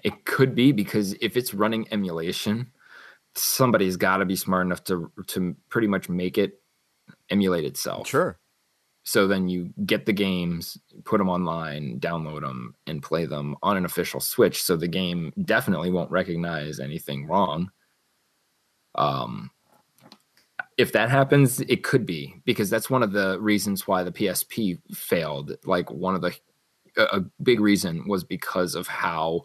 [0.02, 2.72] it could be because if it's running emulation,
[3.36, 6.60] somebody's got to be smart enough to to pretty much make it
[7.28, 8.08] emulate itself.
[8.08, 8.39] Sure.
[9.10, 13.76] So then you get the games, put them online, download them, and play them on
[13.76, 14.62] an official Switch.
[14.62, 17.72] So the game definitely won't recognize anything wrong.
[18.94, 19.50] Um,
[20.78, 24.78] if that happens, it could be because that's one of the reasons why the PSP
[24.94, 25.56] failed.
[25.64, 26.32] Like one of the
[26.96, 29.42] a a big reason was because of how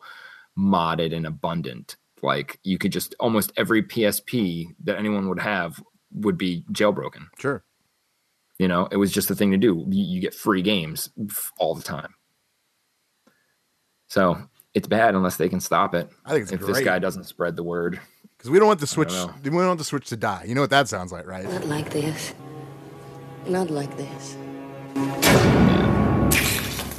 [0.55, 1.95] modded and abundant.
[2.21, 7.29] Like you could just almost every PSP that anyone would have would be jailbroken.
[7.39, 7.63] Sure.
[8.59, 9.85] You know, it was just the thing to do.
[9.89, 11.09] You, you get free games
[11.59, 12.13] all the time.
[14.07, 14.37] So
[14.73, 16.09] it's bad unless they can stop it.
[16.25, 17.99] I think it's if great this guy doesn't spread the word.
[18.37, 19.11] because we don't want the Switch.
[19.11, 19.33] know.
[19.43, 20.45] We don't want the Switch to die.
[20.47, 21.43] You know what that sounds like, right?
[21.45, 22.33] Not like this.
[23.47, 24.37] Not like this.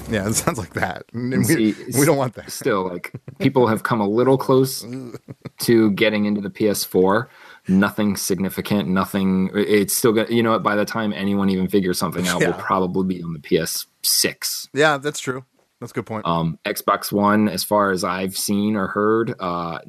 [0.09, 1.05] Yeah, it sounds like that.
[1.13, 2.53] And we, See, we don't want that.
[2.53, 4.87] Still, like people have come a little close
[5.61, 7.27] to getting into the PS4.
[7.69, 8.89] Nothing significant.
[8.89, 9.51] Nothing.
[9.55, 10.31] It's still got.
[10.31, 10.63] You know what?
[10.63, 12.49] By the time anyone even figures something out, Yeah.
[12.49, 14.69] will probably be on the PS6.
[14.73, 15.45] Yeah, that's true.
[15.81, 16.27] That's a good point.
[16.27, 19.81] Um, Xbox One, as far as I've seen or heard, uh,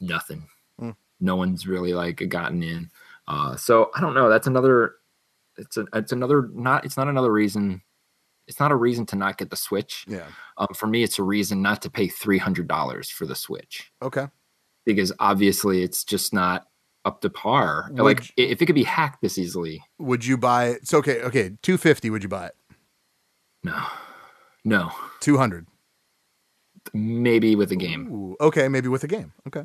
[0.00, 0.46] nothing.
[0.78, 0.90] Hmm.
[1.20, 2.90] No one's really like gotten in.
[3.26, 4.28] Uh, so I don't know.
[4.28, 4.96] That's another.
[5.56, 5.86] It's a.
[5.94, 6.48] It's another.
[6.52, 6.84] Not.
[6.84, 7.82] It's not another reason.
[8.48, 10.04] It's not a reason to not get the Switch.
[10.08, 10.26] yeah.
[10.58, 13.92] Um, for me, it's a reason not to pay three hundred dollars for the Switch
[14.02, 14.26] Okay.
[14.84, 16.66] because obviously it's just not
[17.04, 17.88] up to par.
[17.92, 20.78] Would like i- if it could be hacked this easily, Would you buy it?
[20.82, 21.22] It's okay.
[21.22, 21.52] Okay.
[21.62, 22.10] Two fifty.
[22.10, 22.54] Would you buy it?
[23.62, 23.82] no,
[24.64, 25.66] no, Two hundred.
[26.94, 28.36] maybe with a game, Ooh.
[28.40, 28.68] Okay.
[28.68, 29.32] Maybe with a game.
[29.46, 29.64] Okay.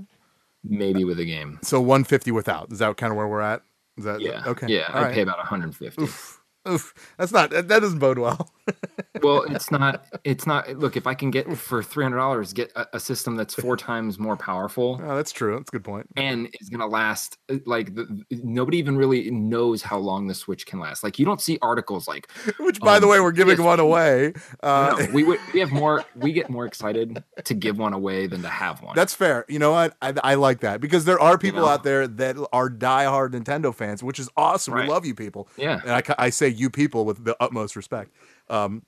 [0.63, 1.59] maybe with a game.
[1.61, 2.71] So one fifty without.
[2.71, 3.61] Is that kind of where we're at?
[3.97, 4.43] Is that Yeah.
[4.45, 4.67] Okay.
[4.67, 4.89] Yeah.
[4.89, 5.13] I'd right.
[5.13, 6.01] pay about 150.
[6.01, 6.41] Oof.
[6.67, 6.93] Oof.
[7.17, 7.51] That's not.
[7.51, 8.51] That doesn't bode well.
[9.21, 10.05] well, it's not.
[10.23, 10.69] It's not.
[10.77, 13.75] Look, if I can get for three hundred dollars, get a, a system that's four
[13.89, 15.57] times more powerful Oh, that's true.
[15.57, 16.07] That's a good point.
[16.17, 17.37] and is going to last.
[17.49, 21.03] uh, Like the, nobody even really knows how long the Switch can last.
[21.03, 24.33] Like you don't see articles like Which, by the Um, way, we're giving one away.
[24.61, 25.23] Uh, no, we
[25.53, 26.03] we have more.
[26.15, 28.95] We get more excited to give one away than to have one.
[28.95, 29.45] That's fair.
[29.47, 29.95] You know what?
[30.01, 31.67] I, I like that because there are people know?
[31.67, 34.73] out there that are diehard Nintendo fans, which is awesome.
[34.75, 35.47] We love you people.
[35.57, 35.81] yeah.
[35.83, 38.11] And I, I say you people with the utmost respect.
[38.49, 38.83] Um,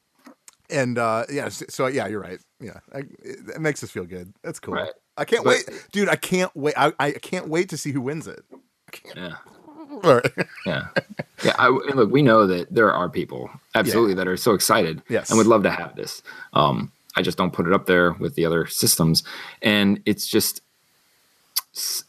[0.70, 2.40] and uh, yeah, so yeah, you're right.
[2.60, 4.34] Yeah, I, it, it makes us feel good.
[4.44, 4.74] That's cool.
[4.76, 4.92] Right.
[5.18, 6.10] I can't But- wait, dude.
[6.10, 6.74] I can't wait.
[6.78, 8.44] I, I can't wait to see who wins it.
[9.16, 9.36] Yeah.
[10.04, 10.32] All right.
[10.66, 10.88] Yeah.
[11.44, 11.56] Yeah.
[11.58, 15.30] I, look, we know that there are people absolutely that are so excited Yes.
[15.30, 16.22] and would love to have this.
[16.54, 19.24] Um, I just don't put it up there with the other systems.
[19.62, 20.62] And it's just,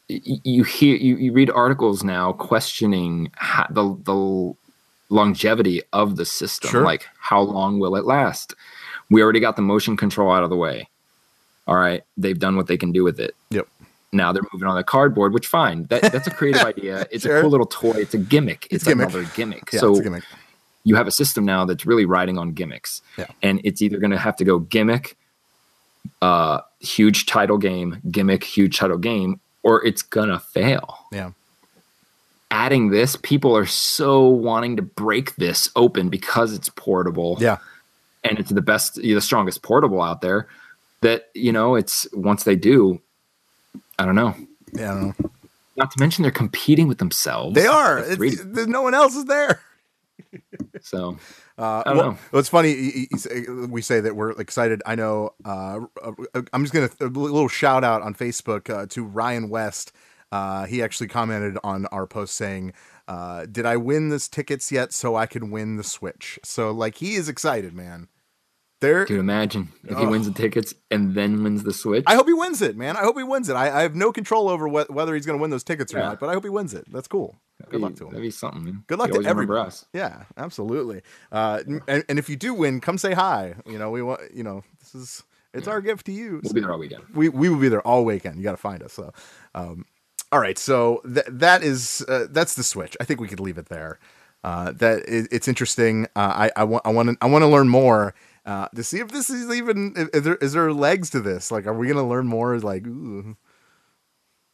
[0.09, 4.55] you hear, you, you read articles now questioning how, the, the
[5.09, 6.71] longevity of the system.
[6.71, 6.83] Sure.
[6.85, 8.55] Like, how long will it last?
[9.11, 10.89] We already got the motion control out of the way.
[11.67, 12.03] All right.
[12.17, 13.67] They've done what they can do with it Yep.
[14.13, 15.85] now they're moving on the cardboard, which fine.
[15.85, 17.07] That, that's a creative idea.
[17.11, 17.39] It's Sure.
[17.39, 17.93] a cool little toy.
[17.97, 18.65] It's a gimmick.
[18.67, 19.09] It's, It's gimmick.
[19.11, 19.71] another gimmick.
[19.73, 20.25] Yeah, so it's a gimmick.
[20.85, 23.03] you have a system now that's really riding on gimmicks.
[23.19, 23.27] Yeah.
[23.43, 25.17] And it's either going to have to go gimmick,
[26.23, 30.99] uh, huge title game, gimmick, huge title game, or it's going to fail.
[31.13, 31.31] Yeah.
[32.51, 37.59] Adding this, people are so wanting to break this open because it's portable Yeah.
[38.25, 40.49] and it's the best, the strongest portable out there.
[41.03, 43.01] That you know, it's once they do,
[43.99, 44.35] I don't know.
[44.73, 44.91] Yeah.
[44.91, 45.31] I don't know.
[45.77, 47.55] Not to mention they're competing with themselves.
[47.55, 48.03] They are.
[48.03, 49.61] There's no one else is there.
[50.83, 51.17] So
[51.59, 52.39] Uh, I don't well, know.
[52.39, 53.09] It's funny.
[53.69, 54.83] We say that we're excited.
[54.87, 55.35] I know.
[55.45, 59.93] Uh, uh, I'm just gonna a little shout out on Facebook uh, to Ryan West.
[60.31, 62.73] Uh, he actually commented on our post saying,
[63.07, 64.93] uh, "Did I win this tickets yet?
[64.93, 68.09] So I can win the Switch." So like he is excited, man.
[68.81, 72.05] There, dude, imagine if he wins the tickets and then wins the Switch.
[72.07, 72.97] I hope he wins it, man.
[72.97, 73.55] I hope he wins it.
[73.55, 75.99] I, I have no control over wh- whether he's going to win those tickets or
[75.99, 76.85] not, but I hope he wins it.
[76.93, 77.35] That's cool.
[77.59, 78.11] that'd, Good be, luck to him.
[78.11, 78.65] that'd be something.
[78.65, 78.85] Man.
[78.87, 79.67] Good luck to everybody.
[79.67, 79.85] us.
[79.93, 81.03] Yeah, absolutely.
[81.33, 83.55] Uh, and, and if you do win, come say hi.
[83.67, 84.21] You know, we want.
[84.33, 86.41] You know, this is it's our gift to you.
[86.45, 87.03] We'll be there all weekend.
[87.15, 88.37] we we will be there all weekend.
[88.37, 88.93] You got to find us.
[88.93, 89.13] So,
[89.57, 89.87] um,
[90.33, 90.59] all right.
[90.59, 92.97] So th- that is uh, that's the switch.
[93.01, 93.99] I think we could leave it there.
[94.45, 96.07] Uh, that it, it's interesting.
[96.17, 98.15] Uh, I I want I want to I want to learn more
[98.47, 101.51] uh, to see if this is even is there is there legs to this.
[101.51, 102.59] Like, are we gonna learn more?
[102.59, 103.37] Like, ooh,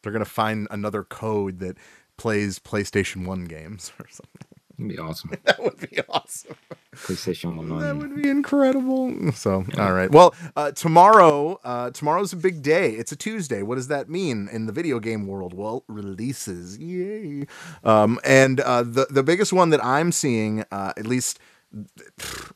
[0.01, 1.77] they're gonna find another code that
[2.17, 4.54] plays PlayStation One games or something.
[4.77, 5.31] It'd be awesome.
[5.45, 6.55] That would be awesome.
[6.95, 7.79] PlayStation One.
[7.79, 9.31] That would be incredible.
[9.33, 10.09] So, all right.
[10.11, 12.91] Well, uh, tomorrow, uh, tomorrow's a big day.
[12.91, 13.61] It's a Tuesday.
[13.61, 15.53] What does that mean in the video game world?
[15.53, 16.77] Well, releases.
[16.77, 17.45] Yay!
[17.83, 21.39] Um, and uh, the the biggest one that I'm seeing, uh, at least.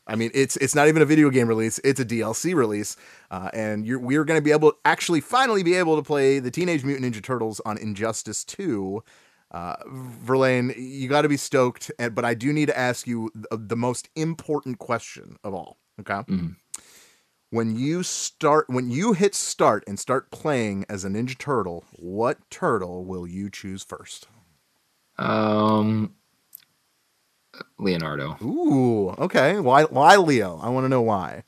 [0.07, 2.95] I mean, it's it's not even a video game release; it's a DLC release,
[3.31, 6.39] uh, and you're, we're going to be able, to actually, finally, be able to play
[6.39, 9.03] the Teenage Mutant Ninja Turtles on Injustice Two.
[9.51, 13.31] Uh, Verlaine, you got to be stoked, and, but I do need to ask you
[13.33, 15.77] the, the most important question of all.
[15.99, 16.55] Okay, Mhm.
[17.49, 22.37] when you start, when you hit start and start playing as a Ninja Turtle, what
[22.51, 24.27] turtle will you choose first?
[25.17, 26.13] Um,
[27.79, 28.37] Leonardo.
[28.43, 29.59] Ooh, okay.
[29.59, 29.83] Why?
[29.85, 30.59] Why Leo?
[30.61, 31.43] I want to know why.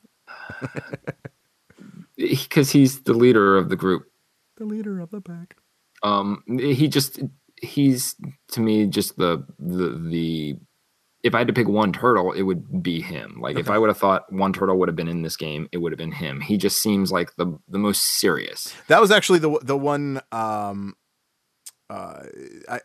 [2.17, 4.07] because he's the leader of the group.
[4.57, 5.55] The leader of the pack.
[6.03, 7.19] Um, he just
[7.61, 8.15] he's
[8.51, 10.55] to me just the the the.
[11.23, 13.37] If I had to pick one turtle, it would be him.
[13.39, 15.77] Like if I would have thought one turtle would have been in this game, it
[15.77, 16.41] would have been him.
[16.41, 18.73] He just seems like the the most serious.
[18.87, 20.19] That was actually the the one.
[20.31, 20.95] Um,
[21.91, 22.23] uh,
[22.67, 22.79] I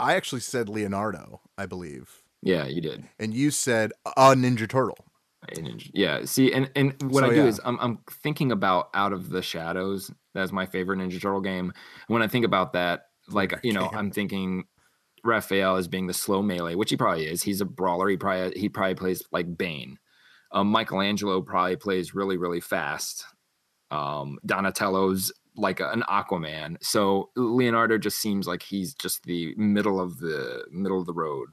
[0.00, 3.04] I actually said Leonardo, I believe, Yeah, you did.
[3.18, 4.98] and you said a Ninja Turtle.
[5.56, 6.24] And- Yeah.
[6.24, 7.46] See, and and what So, I do yeah.
[7.46, 10.10] is I'm I'm thinking about Out of the Shadows.
[10.34, 11.72] That's my favorite Ninja Turtle game.
[12.08, 13.90] When I think about that, like you know.
[13.92, 14.64] I'm thinking
[15.24, 17.42] Raphael as being the slow melee, which he probably is.
[17.42, 18.08] He's a brawler.
[18.08, 19.98] He probably he probably plays like Bane.
[20.52, 23.24] Um, Michelangelo probably plays really really fast.
[23.90, 26.76] Um, Donatello's like an Aquaman.
[26.82, 31.48] So Leonardo just seems like he's just the middle of the middle of the road.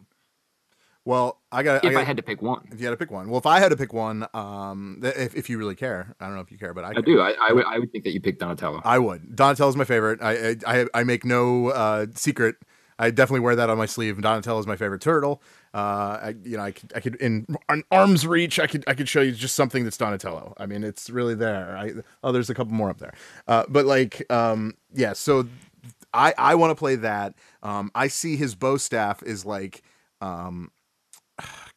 [1.05, 1.83] Well, I got.
[1.83, 3.45] If got I had to pick one, if you had to pick one, well, if
[3.45, 6.51] I had to pick one, um, if, if you really care, I don't know if
[6.51, 7.19] you care, but I, I do.
[7.19, 8.81] I, I would I would think that you pick Donatello.
[8.85, 9.35] I would.
[9.35, 10.21] Donatello's my favorite.
[10.21, 12.55] I I I- I make no uh, secret.
[12.99, 14.21] I definitely wear that on my sleeve.
[14.21, 15.41] Donatello is my favorite turtle.
[15.73, 18.93] Uh, I you know I could I could in an arm's reach I could I
[18.93, 20.53] could show you just something that's Donatello.
[20.57, 21.75] I mean it's really there.
[21.75, 21.91] I
[22.23, 23.13] oh there's a couple more up there.
[23.47, 25.47] Uh, but like um yeah so
[26.13, 27.33] I I want to play that.
[27.63, 29.81] Um I see his bow staff is like
[30.21, 30.69] um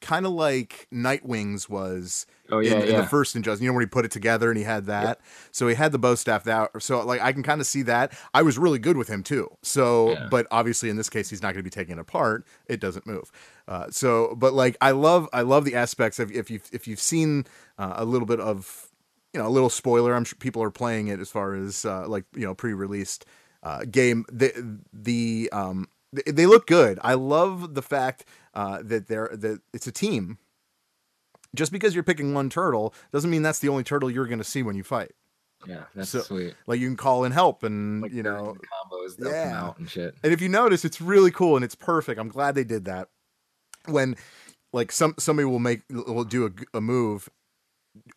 [0.01, 3.63] kind of like Nightwings was Oh in, yeah, in the first Injustice.
[3.63, 5.21] You know, when he put it together and he had that.
[5.53, 6.71] So he had the bow staff that.
[6.83, 8.13] So like I can kind of see that.
[8.35, 9.51] I was really good with him too.
[9.63, 10.29] So, Yeah.
[10.31, 12.47] but obviously in this case he's not going to be taking it apart.
[12.67, 13.33] It doesn't move.
[13.67, 17.01] Uh, so, but like I love I love the aspects of if you if you've
[17.01, 17.47] seen
[17.79, 18.91] uh, a little bit of
[19.33, 20.15] you know a little spoiler.
[20.15, 23.25] I'm sure people are playing it as far as uh, like you know pre-released
[23.63, 24.25] uh, game.
[24.31, 25.89] The the um
[26.25, 26.99] they look good.
[27.03, 28.25] I love the fact
[28.57, 30.39] uh, that they're that it's a team.
[31.55, 34.45] Just because you're picking one turtle doesn't mean that's the only turtle you're going to
[34.45, 35.13] see when you fight.
[35.67, 36.55] yeah, that's so- sweet.
[36.67, 38.57] Like you can call in help, and Like you know,
[38.91, 39.45] combos yeah.
[39.51, 40.15] come out and shit.
[40.25, 42.19] and if you notice, it's really cool and it's perfect.
[42.21, 43.09] I'm glad they did that.
[43.87, 44.17] When
[44.73, 47.29] like some somebody will make will do a, a move,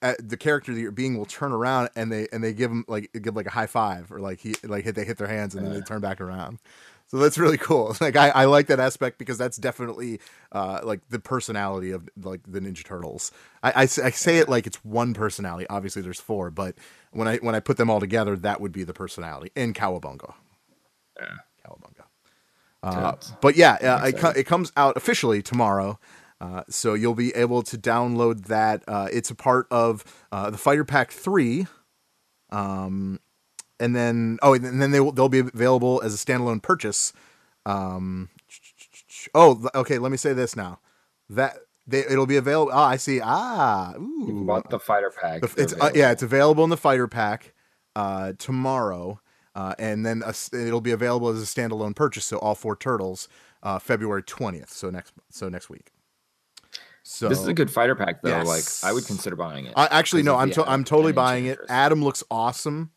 [0.01, 2.83] uh, the character that you're being will turn around and they and they give them
[2.87, 5.53] like give like a high five or like he like hit they hit their hands
[5.55, 6.59] and then they turn back around.
[7.09, 7.95] So that's really cool.
[8.01, 10.19] Like I, I like that aspect because that's definitely
[10.51, 13.31] uh, like the personality of like the Ninja Turtles.
[13.63, 15.65] I, I say it like it's one personality.
[15.69, 16.75] Obviously, there's four, but
[17.11, 20.33] when I when I put them all together, that would be the personality in Cowabunga.
[21.19, 21.35] Yeah.
[21.65, 22.05] Cowabunga.
[22.81, 25.99] Uh, but yeah, uh, it, co- it comes out officially tomorrow.
[26.39, 28.83] Uh, so you'll be able to download that.
[28.87, 31.67] Uh, it's a part of uh, the Fighter Pack 3.
[32.51, 33.19] Um,
[33.79, 37.13] and then, oh, and then they will, they'll be available as a standalone purchase.
[37.65, 38.29] Um,
[39.33, 39.97] oh, okay.
[39.97, 40.79] Let me say this now.
[41.29, 42.71] That they, it'll be available.
[42.73, 43.19] Oh, I see.
[43.23, 44.25] Ah, ooh.
[44.27, 45.41] You bought the fighter pack.
[45.41, 47.53] The- it's uh, yeah, it's available in the fighter pack
[47.95, 49.19] uh, tomorrow,
[49.55, 52.25] uh, and then a it'll be available as a standalone purchase.
[52.25, 53.27] So all four turtles,
[53.63, 54.71] uh, February twentieth.
[54.71, 55.91] So next, so next week.
[57.03, 58.41] So This is a good fighter pack though.
[58.43, 59.73] Like I would consider buying it.
[59.75, 61.59] I actually no, I'm to, I'm totally buying it.
[61.67, 62.91] Atom looks awesome.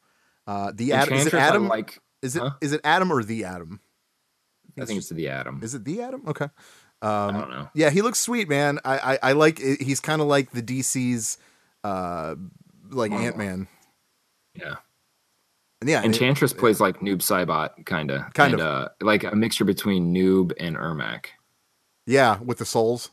[0.46, 1.68] Uh, the Atom is it Atom?
[1.68, 2.76] like is it is huh?
[2.76, 3.80] it Atom or the Atom?
[4.80, 5.60] I think it's the Atom.
[5.62, 6.22] Is it the Atom?
[6.26, 6.48] Okay.
[7.02, 7.68] I Um, don't know.
[7.74, 8.78] yeah, he looks sweet, man.
[8.84, 9.58] I I, I like.
[9.60, 9.82] it.
[9.82, 11.36] He's kind of like the DC's,
[11.84, 12.36] uh,
[12.90, 13.66] like Ant Man.
[14.54, 14.76] Yeah.
[15.80, 19.34] And yeah, it- Enchantress plays like Noob Saibot, kind of, Kind and, Uh, like a
[19.34, 21.26] mixture between Noob and Ermac.
[22.06, 23.10] yeah, with the souls.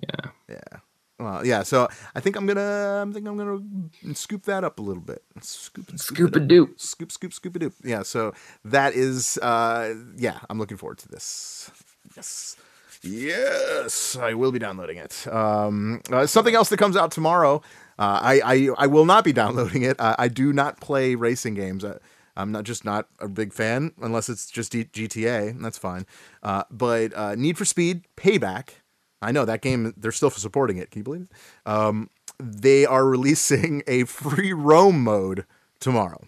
[0.00, 0.78] Yeah, Yeah.
[1.24, 1.62] Well, yeah.
[1.62, 3.04] So I think I'm gonna.
[3.08, 5.22] I think I'm gonna scoop that up a little bit.
[5.40, 6.78] Scoop, and scoop, Scoop a doop.
[6.78, 7.72] Scoop, scoop, scoop it doop.
[7.82, 8.02] Yeah.
[8.02, 8.34] So
[8.64, 9.38] that is.
[9.38, 11.70] uh Yeah, I'm looking forward to this.
[12.14, 12.56] Yes.
[13.02, 15.26] Yes, I will be downloading it.
[15.30, 17.60] Um, uh, something else that comes out tomorrow.
[17.98, 19.96] Uh, I, I I will not be downloading it.
[20.00, 21.84] I, I do not play racing games.
[21.84, 21.98] I,
[22.36, 25.60] I'm not just not a big fan unless it's just D- GTA.
[25.60, 26.06] That's fine.
[26.42, 28.70] Uh, but uh, Need for Speed Payback.
[29.24, 29.92] I know that game.
[29.96, 30.90] They're still supporting it.
[30.90, 31.30] Can you believe it?
[31.70, 35.46] Um, they are releasing a free roam mode
[35.80, 36.22] tomorrow.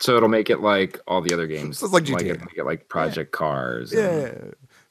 [0.00, 1.78] So it'll make it like all the other games.
[1.78, 2.30] So it's like GTA.
[2.30, 3.92] it'll make it like Project Cars.
[3.92, 4.32] Yeah,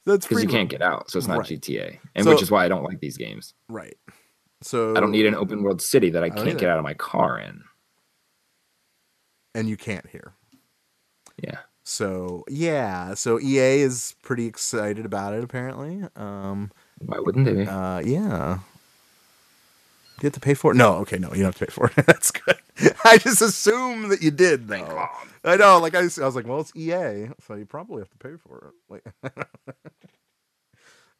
[0.05, 0.41] that's Because free.
[0.43, 1.47] you can't get out, so it's not Right.
[1.47, 3.53] GTA, and So- which is why I don't like these games.
[3.69, 3.97] right.
[4.61, 6.59] So I don't need an open world city that I don't can't either.
[6.59, 7.63] get out of my car in.
[9.55, 10.33] and you can't here.
[11.41, 11.59] Yeah,
[11.89, 16.03] So yeah, so EA is pretty excited about it apparently.
[16.15, 17.65] Um, why wouldn't they?
[17.65, 18.59] uh, yeah.
[20.21, 20.75] You have to pay for it?
[20.75, 22.05] No, okay, no, you don't have to pay for it.
[22.05, 22.57] That's good.
[23.03, 25.07] I just assume that you did though.
[25.43, 28.09] I know, like I, was- I was like, well, it's EA, so you probably have
[28.11, 29.01] to pay for it.
[29.23, 29.75] Like,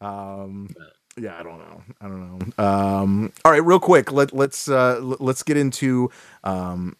[0.00, 0.68] um,
[1.16, 2.64] yeah, I don't know, I don't know.
[2.64, 6.10] Um, all right, real quick, let let's uh, let's get into
[6.44, 6.94] um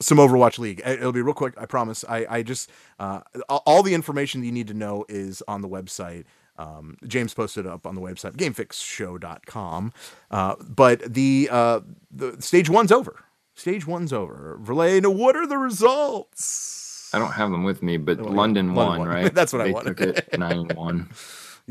[0.00, 0.80] some Overwatch League.
[0.84, 2.04] It- It'll be real quick, I promise.
[2.08, 5.68] I, I just uh, all- the information that you need to know is on the
[5.68, 6.24] website.
[6.58, 9.92] Um, James posted up on the website, gamefixshow.com.
[10.30, 13.24] Uh, but the uh, the stage one's over.
[13.54, 14.58] Stage one's over.
[14.60, 17.10] Verlaine, what are the results?
[17.12, 18.24] I don't have them with me, but Oh.
[18.24, 19.08] London London won, won.
[19.08, 19.34] right?
[19.34, 19.96] That's what I wanted.
[19.96, 21.08] Took it nine one.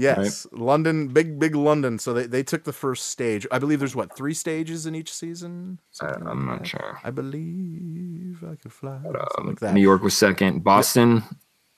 [0.01, 1.99] Yes, London, big big London.
[1.99, 3.45] So they, they took the first stage.
[3.51, 5.79] I believe there's what three stages in each season.
[5.91, 6.67] Something I'm not that.
[6.67, 6.99] sure.
[7.03, 8.95] I believe I could fly.
[9.37, 9.73] Um, like that.
[9.73, 10.63] New York was second.
[10.63, 11.23] Boston,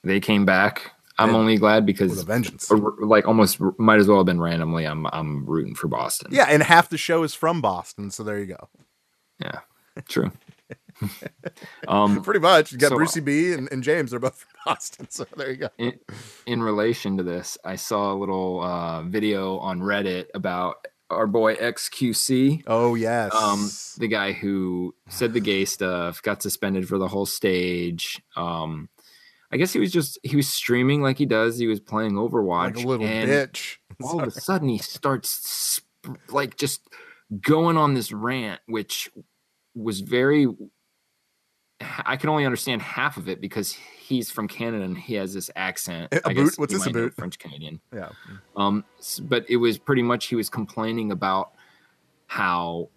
[0.03, 0.91] they came back.
[1.17, 1.35] I'm Yeah.
[1.37, 2.71] only glad because, vengeance.
[3.01, 4.85] like, almost might as well have been randomly.
[4.85, 6.29] I'm I'm rooting for Boston.
[6.31, 8.69] Yeah, and half the show is from Boston, so there you go.
[9.39, 9.59] yeah,
[10.07, 10.31] true.
[11.87, 12.71] Um, Pretty much.
[12.71, 14.11] You got So- Brucey B and, and James.
[14.11, 15.69] They're both from Boston, so there you go.
[15.77, 15.99] in,
[16.45, 21.55] in relation to this, I saw a little uh, video on Reddit about our boy
[21.55, 22.63] XQC.
[22.67, 23.33] Oh yes.
[23.35, 28.87] um the guy who said the gay stuff got suspended for the whole stage um
[29.51, 32.77] i guess he was just he was streaming like he does he was playing overwatch
[32.77, 33.75] like a little bitch.
[34.03, 35.29] all of a sudden he starts
[35.75, 35.83] sp-
[36.29, 36.87] like just
[37.41, 39.11] going on this rant which
[39.75, 40.47] was very
[42.05, 43.77] i can only understand half of it because
[44.11, 46.11] he's from Canada and he has this accent.
[46.11, 46.45] A I boot?
[46.45, 47.13] guess What's this, a boot?
[47.15, 47.79] French Canadian.
[47.93, 48.09] Yeah.
[48.57, 48.83] Um,
[49.21, 51.51] but it was pretty much he was complaining about
[52.27, 52.89] how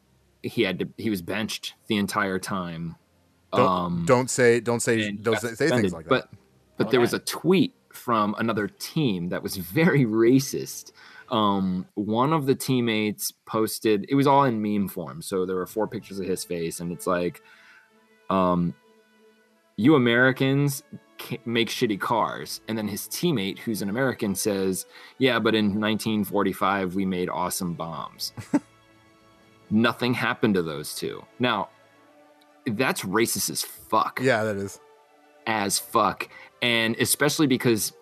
[0.42, 2.96] he had to he was benched the entire time.
[3.52, 5.92] Don't, um, don't say don't say don't say, say things suspended.
[5.92, 6.38] like but, that.
[6.76, 10.90] But there was a tweet from another team that was very racist.
[11.30, 15.66] Um, one of the teammates posted it was all in meme form, so there were
[15.66, 17.40] four pictures of his face, and it's like,
[18.30, 18.74] um,
[19.76, 20.82] you Americans
[21.44, 24.86] make shitty cars, and then his teammate, who's an American, says,
[25.18, 28.32] "Yeah, but in 1945 we made awesome bombs."
[29.70, 31.24] Nothing happened to those two.
[31.38, 31.70] Now,
[32.66, 34.78] that's racist as fuck Yeah, that is.
[35.46, 36.28] as fuck.
[36.62, 37.92] And especially because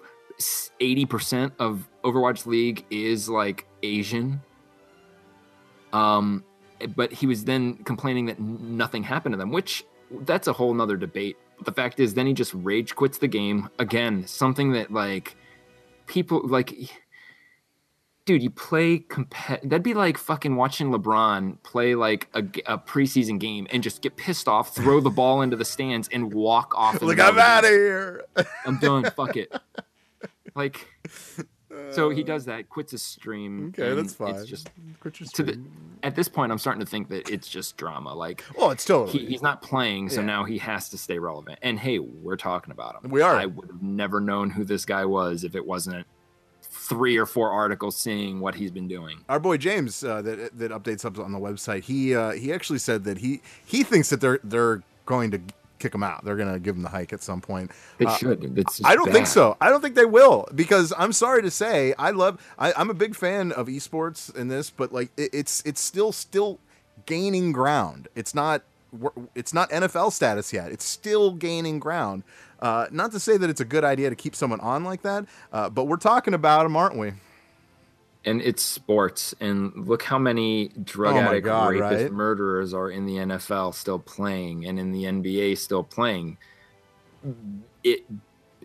[0.81, 4.41] 80% of Overwatch League is like Asian.
[5.93, 6.45] Um,
[6.97, 9.85] but he was then complaining that nothing happened to them, which
[10.21, 11.37] that's a whole nother debate.
[11.57, 14.27] But the fact is, then he just rage quits the game again.
[14.27, 15.37] Something that like
[16.07, 16.75] people like,
[18.25, 19.63] dude, you play compet.
[19.63, 24.49] That'd be like fucking watching LeBron play like a preseason game and just get pissed
[24.49, 27.01] off, throw the ball into the stands, and walk off.
[27.03, 28.25] Like I'm out of here.
[28.67, 29.05] I'm done.
[29.17, 29.53] Fuck it.
[30.55, 30.87] Like,
[31.91, 33.69] so he does that, quits his stream.
[33.79, 34.35] Okay, that's fine.
[34.35, 34.69] It's just
[35.01, 35.61] Quit your to the
[36.03, 38.13] at this point, I'm starting to think that it's just drama.
[38.13, 39.21] Like, Oh, it's totally.
[39.21, 40.27] he, he's not playing, so Yeah.
[40.27, 41.59] now he has to stay relevant.
[41.63, 43.11] And hey, we're talking about him.
[43.11, 43.37] We are.
[43.37, 46.07] I would have never known who this guy was if it wasn't
[46.63, 49.19] three or four articles seeing what he's been doing.
[49.29, 51.85] our boy James uh, that that updates up on the website.
[51.85, 55.41] He uh, he actually said that he he thinks that they're they're going to
[55.83, 56.25] kick him out.
[56.25, 57.71] They're going to give him the hike at some point.
[57.99, 58.59] It Uh, should.
[58.59, 59.57] It's I don't think so.
[59.61, 62.41] I don't think they will because I'm sorry to say I love.
[62.59, 66.13] I, I'm a big fan of esports in this, but like it, it's it's still
[66.13, 66.59] still
[67.07, 68.09] gaining ground.
[68.15, 68.63] It's not
[69.35, 70.71] it's not NFL status yet.
[70.71, 72.23] It's still gaining ground.
[72.61, 75.25] Uh, not to say that it's a good idea to keep someone on like that,
[75.53, 77.13] uh, but we're talking about them, aren't we?
[78.25, 82.13] And it's sports and look how many drug Oh addict God, rapist right?
[82.13, 86.39] murderers are in the NFL still playing and in the NBA still playing
[87.85, 88.05] it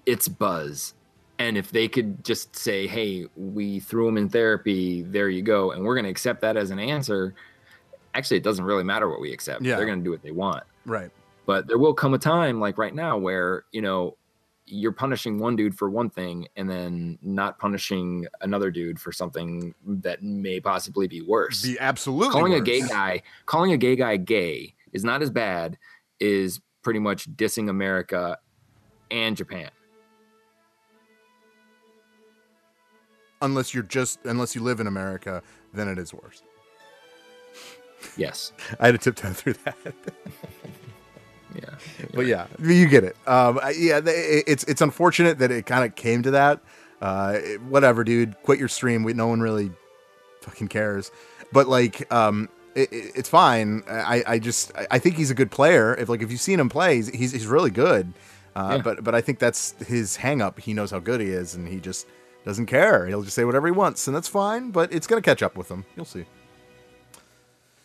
[0.06, 0.94] it's buzz
[1.40, 5.72] and if they could just say hey we threw him in therapy there you go
[5.72, 7.36] and we're going to accept that as an answer
[8.16, 9.76] actually it doesn't really matter what we accept Yeah.
[9.76, 11.12] they're going to do what they want Right.
[11.46, 14.18] but there will come a time like right now where you know
[14.68, 19.74] you're punishing one dude for one thing and then not punishing another dude for something
[19.86, 24.18] that may possibly be worse Be absolutely calling a gay guy calling a gay guy
[24.18, 25.78] gay is not as bad
[26.20, 28.38] is pretty much dissing america
[29.10, 29.70] and japan
[33.42, 35.42] unless you're just unless you live in America,
[35.74, 36.44] then it is worse.
[38.16, 39.78] yes I had to tiptoe through that.
[41.56, 41.70] yeah
[42.14, 43.16] but yeah, you get it.
[43.28, 46.60] Um, yeah, it's it's unfortunate that it kind of came to that.
[47.02, 48.36] Uh, it- whatever, dude.
[48.44, 49.04] Quit your stream.
[49.04, 49.72] We no one really
[50.42, 51.12] fucking cares.
[51.52, 53.84] But like, um, it, it- it's fine.
[53.90, 55.96] I I just I- think he's a good player.
[55.96, 58.14] If like if you've seen him play, he's he's, he's really good.
[58.56, 58.82] Uh, Yeah.
[58.82, 60.60] But but I think that's his hang up.
[60.60, 62.08] He knows how good he is, and he just
[62.46, 63.06] doesn't care.
[63.08, 64.72] He'll just say whatever he wants, and that's fine.
[64.72, 65.86] But it's gonna catch up with him.
[65.96, 66.26] You'll see.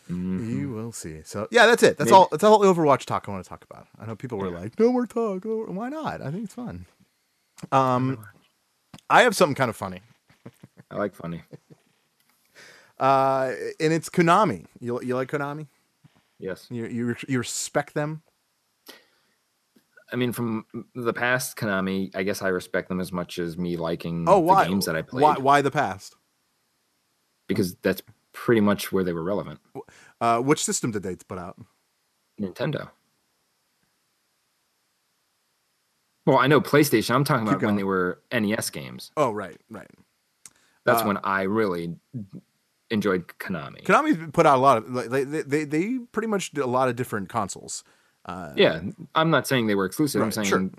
[0.09, 1.21] You will see.
[1.23, 1.97] So yeah, that's it.
[1.97, 2.27] That's Maybe- all.
[2.31, 3.87] That's all Overwatch talk I want to talk about.
[3.99, 6.21] I know people were like, "No more talk." No, why not?
[6.21, 6.85] I think it's fun.
[7.71, 8.25] Um,
[9.09, 10.01] I have something kind of funny,
[10.91, 11.41] i like funny
[12.99, 14.65] uh, and it's Konami.
[14.79, 15.67] You you like Konami?
[16.39, 18.21] yes You you you respect them?
[20.11, 23.77] i mean from the past konami i guess i respect them as much as me
[23.77, 26.15] liking Oh, the games that i played Why why the past?
[27.47, 28.01] because that's
[28.33, 29.59] pretty much where they were relevant.
[30.19, 31.57] Uh, which system did they put out?
[32.39, 32.89] Nintendo.
[36.25, 37.13] Well, I know PlayStation.
[37.15, 39.11] I'm talking Keep about when they were NES games.
[39.17, 39.89] Oh right right.
[40.85, 41.95] That's Uh, when I really
[42.89, 43.83] enjoyed Konami.
[43.83, 46.89] Konami put out a lot of like, they they they, pretty much did a lot
[46.89, 47.83] of different consoles.
[48.25, 48.81] Uh, yeah,
[49.15, 50.21] I'm not saying they were exclusive.
[50.21, 50.69] I'm saying sure.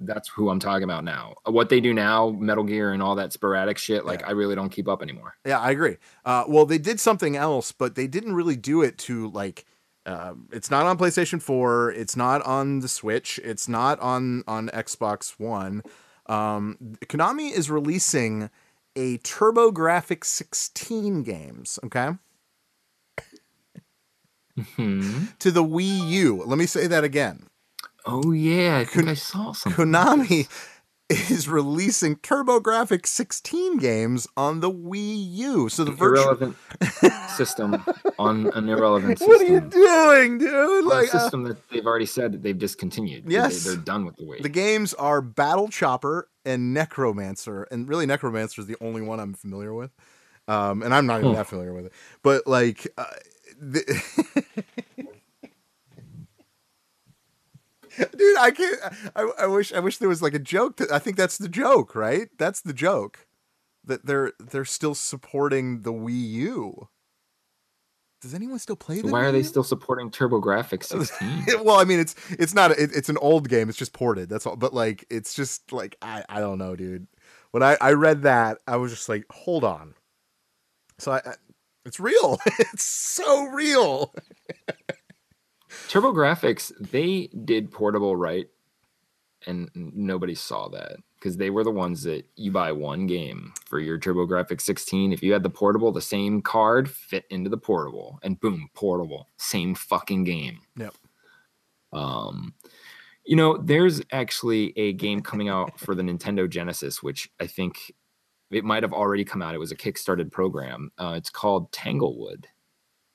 [0.00, 1.34] That's who I'm talking about now.
[1.44, 4.28] What they do now, Metal Gear and all that sporadic shit, like Yeah.
[4.28, 5.36] I really don't keep up anymore.
[5.44, 5.96] Yeah, I agree.
[6.24, 9.64] Uh, well, they did something else, but they didn't really do it to like.
[10.06, 11.90] Uh, it's not on PlayStation 4.
[11.92, 13.38] It's not on the Switch.
[13.44, 15.82] It's not on on Xbox One.
[16.26, 16.76] Um,
[17.06, 18.48] Konami is releasing
[18.96, 21.78] a TurboGrafx 16 games.
[21.84, 22.10] Okay,
[24.76, 25.26] Hmm.
[25.38, 26.42] to the Wii U.
[26.44, 27.46] Let me say that again.
[28.10, 29.86] Oh yeah, I think I saw something.
[29.86, 30.48] Konami
[31.10, 35.68] is releasing TurboGrafx 16 games on the Wii U.
[35.68, 36.22] So the virtual.
[36.24, 36.56] irrelevant
[37.36, 37.84] system
[38.18, 39.34] on an irrelevant system.
[39.34, 40.52] What are you doing, dude?
[40.54, 43.26] On a Like, uh, system that they've already said that they've discontinued.
[43.26, 43.64] They- Yes.
[43.64, 44.42] They're done with the Wii.
[44.42, 49.34] the games are Battle Chopper and Necromancer, and really Necromancer is the only one I'm
[49.34, 49.90] familiar with.
[50.46, 51.36] Um, and I'm not even Hmm.
[51.36, 51.92] that familiar with it,
[52.22, 53.04] but like, uh,
[53.60, 53.84] the...
[57.98, 58.80] dude, I can't.
[59.16, 59.72] I, I wish.
[59.72, 60.76] I wish there was like a joke.
[60.76, 62.28] To, I think that's the joke, right?
[62.38, 63.26] That's the joke
[63.84, 66.88] that they're they're still supporting the Wii U.
[68.20, 69.00] Does anyone still play?
[69.00, 70.84] The why are they still supporting TurboGrafx
[71.46, 71.64] 16?
[71.64, 73.68] well, I mean, it's it's not it, it's an old game.
[73.68, 74.28] It's just ported.
[74.28, 74.56] That's all.
[74.56, 77.06] But like, it's just like I I don't know, dude.
[77.52, 79.94] When I I read that, I was just like, hold on.
[80.98, 81.34] So I, I
[81.84, 82.40] it's real.
[82.58, 84.14] it's so real.
[85.88, 88.46] TurboGrafx, they did portable right,
[89.46, 93.80] and nobody saw that because they were the ones that you buy one game for
[93.80, 95.12] your TurboGrafx 16.
[95.12, 99.28] If you had the portable, the same card fit into the portable, and boom, portable,
[99.38, 100.60] same fucking game.
[100.76, 100.94] Yep.
[101.92, 102.54] Um,
[103.24, 107.92] you know, there's actually a game coming out for the Nintendo Genesis, which I think
[108.50, 109.54] it might have already come out.
[109.54, 110.92] It was a kickstarted program.
[110.98, 112.46] Uh, it's called Tanglewood,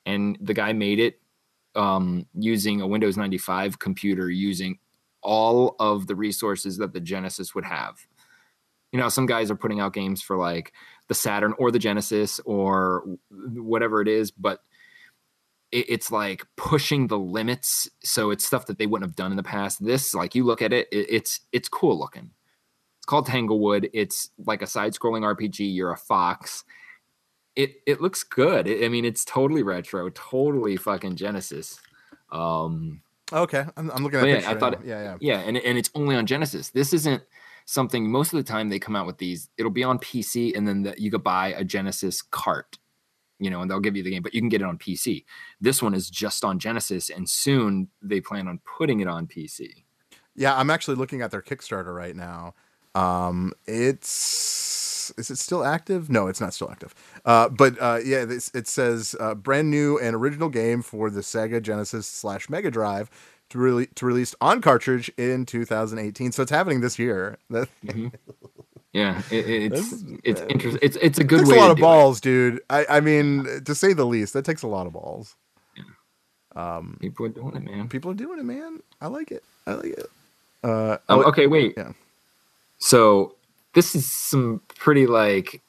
[0.08, 1.20] and the guy made it
[1.76, 4.80] um, using a Windows 95 computer, using
[5.22, 8.06] all of the resources that the Genesis would have.
[8.92, 10.74] You know, some guys are putting out games for like
[11.08, 14.60] the Saturn or the Genesis or whatever it is, but
[15.72, 17.90] it, it's like pushing the limits.
[18.04, 19.84] So it's stuff that they wouldn't have done in the past.
[19.84, 22.32] This, like, you look at it, it it's it's cool looking.
[23.00, 23.90] It's called Tanglewood.
[23.94, 25.76] It's like a side-scrolling RPG.
[25.76, 26.64] You're a fox.
[27.56, 28.68] It it looks good.
[28.68, 31.80] I I mean, it's totally retro, totally fucking Genesis.
[32.32, 33.02] Um,
[33.34, 34.28] Okay, I'm, I'm looking at.
[34.28, 34.86] Yeah, I thought now.
[34.86, 35.18] yeah, yeah.
[35.20, 36.70] yeah, and and it's only on Genesis.
[36.70, 37.24] This isn't
[37.66, 38.10] something.
[38.12, 39.50] Most of the time, they come out with these.
[39.58, 42.78] It'll be on PC, and then the, you could buy a Genesis cart,
[43.40, 45.26] you know, and they'll give you the game, but you can get it on PC.
[45.60, 49.84] This one is just on Genesis, and soon they plan on putting it on PC.
[50.36, 52.54] Yeah, I'm actually looking at their Kickstarter right now.
[52.94, 56.10] Um, it's is it still active?
[56.10, 56.94] No, it's not still active.
[57.26, 61.22] Uh, but uh, yeah, this, it says uh, brand new and original game for the
[61.22, 63.10] Sega Genesis slash Mega Drive
[63.50, 66.32] to really to release on cartridge in 2018.
[66.34, 67.38] So it's happening this year.
[67.50, 67.70] That
[68.92, 70.80] Yeah, it, it's That's- it's interesting.
[70.84, 71.86] It's it's a good takes way a lot of do it.
[71.86, 72.62] balls, dude.
[72.70, 75.36] I I mean, to say the least, that takes a lot of balls.
[76.56, 77.90] Um, People are doing it, man.
[77.90, 78.82] people are doing it, man.
[79.02, 79.44] I like it.
[79.66, 80.06] I like it.
[80.64, 81.74] Uh, Oh, okay, wait.
[81.76, 81.94] Yeah.
[82.78, 83.34] So
[83.74, 85.63] this is some pretty like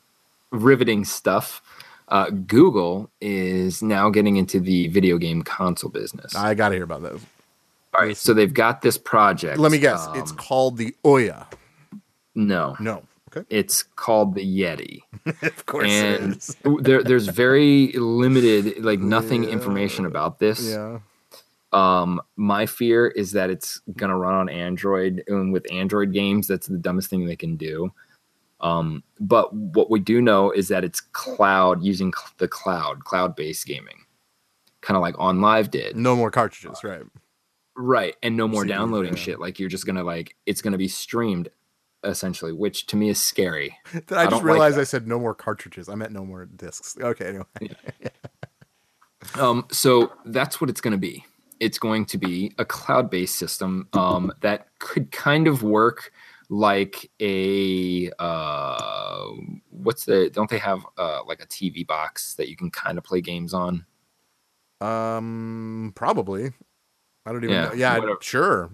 [0.62, 1.60] riveting stuff.
[2.08, 6.34] Uh, Google is now getting into the video game console business.
[6.34, 7.20] I got to hear about those.
[7.94, 9.58] All right, so they've got this project.
[9.58, 10.06] Let me guess.
[10.14, 11.46] it's um, called the Ouya.
[12.34, 13.02] no, No.
[13.36, 13.46] Okay.
[13.50, 15.00] it's called the Yeti,
[15.42, 16.56] of course and is.
[16.80, 19.50] there, there's very limited, like nothing Yeah.
[19.50, 20.68] information about this.
[20.70, 21.00] Yeah.
[21.72, 26.68] Um, my fear is that it's gonna run on Android, and with Android games, that's
[26.68, 27.92] the dumbest thing they can do.
[28.64, 33.66] Um, but what we do know is that it's cloud using cl- the cloud, cloud-based
[33.66, 34.06] gaming,
[34.80, 37.02] kind of like On Live did, No more cartridges, right?
[37.76, 38.16] right?
[38.22, 39.22] And no more CD, downloading yeah.
[39.22, 39.40] shit.
[39.40, 41.50] Like you're just gonna like it's gonna be streamed,
[42.04, 43.76] essentially, which to me is scary.
[43.94, 44.78] I, I just don't like realized.
[44.78, 45.90] I said no more cartridges?
[45.90, 46.96] I meant no more discs.
[46.98, 47.44] Okay, anyway.
[49.38, 51.24] Um, so that's what it's going to be.
[51.60, 56.12] It's going to be a cloud-based system um, that could kind of work
[56.48, 59.30] like a uh,
[59.70, 60.30] what's the?
[60.30, 63.54] Don't they have uh, like a TV box that you can kind of play games
[63.54, 63.84] on?
[64.80, 66.52] Um, probably.
[67.26, 67.72] I don't even Yeah, know.
[67.72, 68.18] Yeah, whatever.
[68.20, 68.70] sure.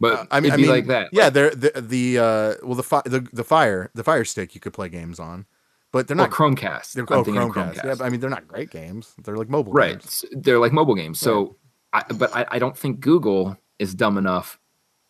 [0.00, 1.08] But Uh, I mean, I mean, like that.
[1.12, 4.60] Yeah, they're the the uh, well the fi- the the fire the fire stick you
[4.60, 5.46] could play games on,
[5.92, 6.30] but they're not.
[6.30, 6.92] Chromecast.
[6.92, 7.76] they're oh, of Chromecast.
[7.76, 9.14] Yeah, but I mean they're not great games.
[9.24, 9.98] They're like mobile right.
[9.98, 10.24] games.
[10.32, 11.18] They're like mobile games.
[11.18, 11.56] So,
[11.92, 14.60] I, but I, I don't think Google is dumb enough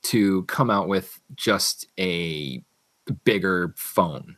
[0.05, 2.63] to come out with just a
[3.25, 4.37] bigger phone,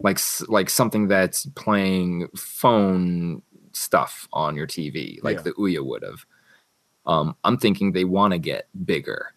[0.00, 3.42] like like something that's playing phone
[3.72, 5.42] stuff on your TV, like Yeah.
[5.42, 6.24] the Ouya would have.
[7.06, 9.34] Um, I'm thinking they want to get bigger.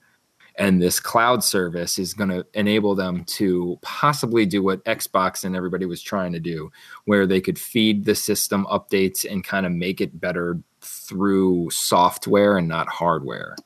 [0.58, 5.54] And this cloud service is going to enable them to possibly do what Xbox and
[5.54, 6.72] everybody was trying to do,
[7.04, 12.58] where they could feed the system updates and kind of make it better through software
[12.58, 13.58] and not hardware.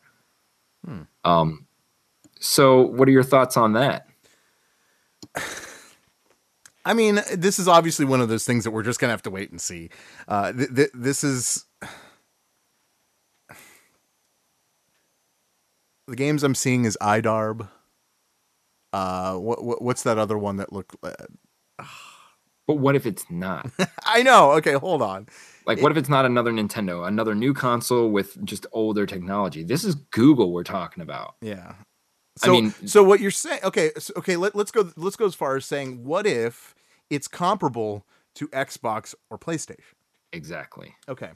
[0.83, 1.01] Hmm.
[1.23, 1.67] Um,
[2.39, 4.05] so, what are your thoughts on that?
[6.85, 9.29] I mean, this is obviously one of those things that we're just gonna have to
[9.29, 9.89] wait and see.
[10.27, 11.65] Uh, th- th- this is
[16.07, 17.67] the games I'm seeing is iDarb.
[18.91, 20.95] Uh, what, what what's that other one that looked?
[21.03, 21.13] Uh,
[22.65, 23.69] But what if it's not?
[24.05, 24.51] I know.
[24.53, 25.27] Okay, hold on.
[25.65, 29.63] Like, what if it's not another Nintendo, another new console with just older technology?
[29.63, 31.35] This is Google we're talking about.
[31.41, 31.73] Yeah.
[32.43, 33.61] I So, mean- so what you're saying?
[33.63, 34.35] Okay, so, okay.
[34.37, 34.91] Let, let's go.
[34.95, 36.75] Let's go as far as saying, what if
[37.09, 39.95] it's comparable to Xbox or PlayStation?
[40.31, 40.95] Exactly.
[41.07, 41.31] Okay.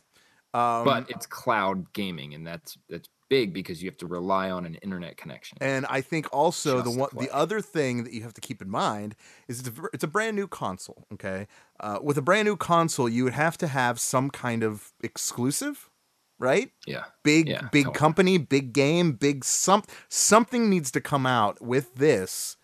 [0.55, 4.65] Um, but it's cloud gaming, and that's that's big because you have to rely on
[4.67, 5.57] an internet connection.
[5.61, 7.25] And I think also the one, play.
[7.25, 9.15] the other thing that you have to keep in mind
[9.47, 11.07] is it's a, it's a brand new console.
[11.11, 11.47] Okay,
[11.79, 15.89] uh, with a brand new console, you would have to have some kind of exclusive,
[16.39, 16.71] right?
[16.85, 17.05] yeah.
[17.23, 17.99] Big Yeah, big totally.
[17.99, 22.57] company, big game, big some something needs to come out with this,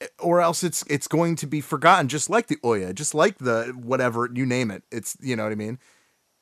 [0.00, 3.38] eh, or else it's it's going to be forgotten, just like the Ouya, just like
[3.38, 4.82] the whatever you name it.
[4.92, 5.78] It's you know what I mean.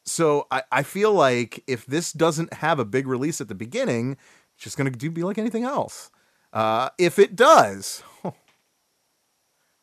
[0.05, 4.17] So I, I feel like if this doesn't have a big release at the beginning,
[4.55, 6.11] it's just gonna do be like anything else.
[6.53, 8.03] Uh, if it does,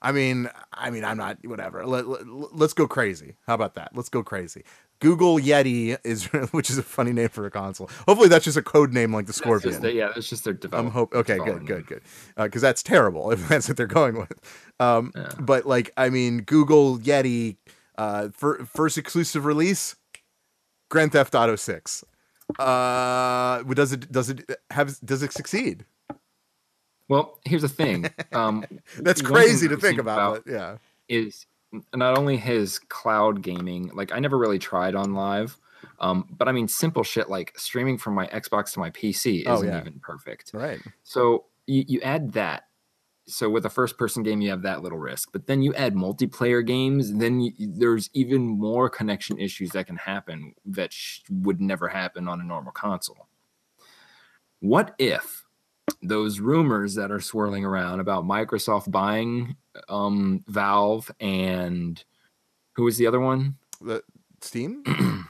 [0.01, 1.85] I mean, I mean, I'm not whatever.
[1.85, 2.21] Let, let,
[2.53, 3.35] let's go crazy.
[3.47, 3.91] How about that?
[3.95, 4.63] Let's go crazy.
[4.99, 7.89] Google Yeti is, which is a funny name for a console.
[8.07, 9.81] Hopefully, that's just a code name like the That's Scorpion.
[9.81, 10.93] just yeah, that's just their I'm development.
[10.93, 11.13] hope.
[11.15, 12.01] Okay, good, good, good.
[12.35, 14.39] Because that's terrible if that's what they're going with.
[14.79, 15.29] Um, Yeah.
[15.39, 17.57] But like, I mean, Google Yeti,
[17.97, 19.95] uh, fir- first exclusive release,
[20.89, 22.03] Grand Theft Auto Six.
[22.59, 25.85] Uh, does it does it have does it succeed?
[27.09, 28.09] Well, here's the thing.
[28.33, 28.65] Um,
[28.99, 30.43] That's crazy to think about.
[30.45, 30.77] But yeah,
[31.07, 31.45] is
[31.93, 35.57] not only his cloud gaming like i never really tried on live
[35.99, 39.55] um, but i mean simple shit like streaming from my xbox to my pc Oh,
[39.55, 39.79] isn't yeah.
[39.81, 40.79] even perfect right.
[41.03, 42.67] so you, you add that
[43.27, 45.93] so with a first person game you have that little risk but then you add
[45.93, 51.59] multiplayer games then you, there's even more connection issues that can happen that sh- would
[51.59, 53.27] never happen on a normal console
[54.61, 55.43] what if
[56.01, 59.55] those rumors that are swirling around about microsoft buying
[59.89, 62.03] um, valve and
[62.75, 64.03] who was the other one The
[64.41, 64.83] Steam.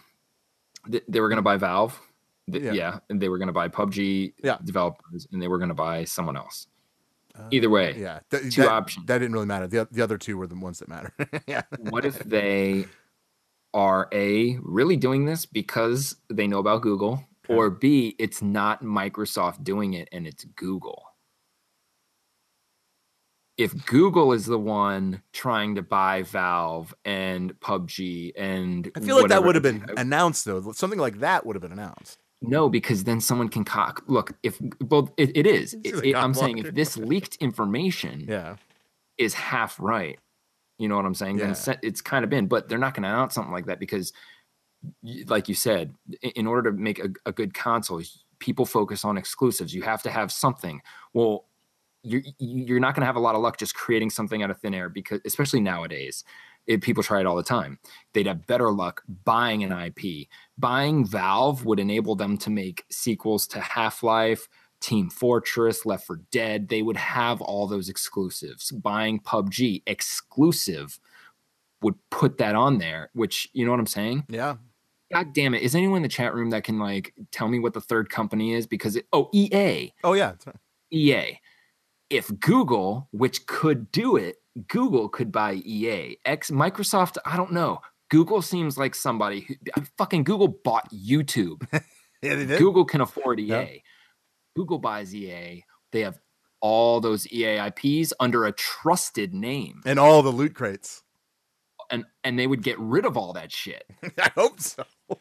[0.91, 1.99] Th- they were going to buy valve
[2.47, 2.71] Yeah.
[2.73, 2.99] yeah.
[3.09, 4.57] and they were going to buy pubg Yeah.
[4.63, 6.67] developers and they were going to buy someone else
[7.51, 9.05] Either way, Uh, yeah, Th- two that, options.
[9.05, 9.67] That didn't really matter.
[9.67, 11.13] The, the other two were the ones that matter.
[11.47, 11.61] yeah.
[11.91, 12.87] what if they
[13.75, 17.23] are a really doing this because they know about Google.
[17.49, 21.03] Or b it's not Microsoft doing it and it's Google?
[23.57, 29.29] If Google is the one trying to buy Valve and PUBG and I feel like
[29.29, 30.71] that would have been announced though.
[30.73, 32.19] Something like that would have been announced.
[32.41, 34.03] no, because then someone can cock.
[34.05, 35.73] Look, if well, it, it is.
[35.83, 38.57] It- it- I'm saying if this leaked information Yeah.
[39.17, 40.19] is half right.
[40.77, 41.39] You know what I'm saying?
[41.39, 41.53] Yeah.
[41.53, 44.13] Then it's kind of been, but they're not going to announce something like that because,
[45.27, 48.01] like you said, in order to make a, a good console,
[48.39, 49.73] people focus on exclusives.
[49.73, 50.81] You have to have something.
[51.13, 51.45] Well,
[52.03, 54.59] you're you're not going to have a lot of luck just creating something out of
[54.59, 56.23] thin air because, especially nowadays,
[56.67, 57.79] it, people try it all the time.
[58.13, 60.27] They'd have better luck buying an IP.
[60.57, 64.47] Buying Valve would enable them to make sequels to Half Life,
[64.79, 66.67] Team Fortress, Left 4 Dead.
[66.67, 68.71] They would have all those exclusives.
[68.71, 70.99] Buying PUBG exclusive
[71.81, 74.25] would put that on there, which you know what I'm saying?
[74.29, 74.55] Yeah.
[75.11, 75.61] God damn it.
[75.61, 78.53] Is anyone in the chat room that can like tell me what the third company
[78.53, 78.67] is?
[78.67, 79.93] Because it oh EA.
[80.03, 80.33] Oh yeah.
[80.45, 80.55] right.
[80.91, 81.39] EA.
[82.09, 84.37] If Google, which could do it,
[84.67, 86.17] Google could buy EA.
[86.25, 87.81] X Microsoft, I don't know.
[88.09, 89.55] Google seems like somebody who
[89.97, 91.67] fucking Google bought YouTube.
[92.23, 92.57] Yeah, they did.
[92.57, 93.45] Google can afford EA.
[93.45, 93.65] Yeah.
[94.55, 95.63] Google buys EA.
[95.91, 96.19] They have
[96.61, 99.81] all those EA IPs under a trusted name.
[99.85, 101.03] And all the loot crates.
[101.91, 103.83] And and they would get rid of all that shit.
[104.17, 104.83] I hope so.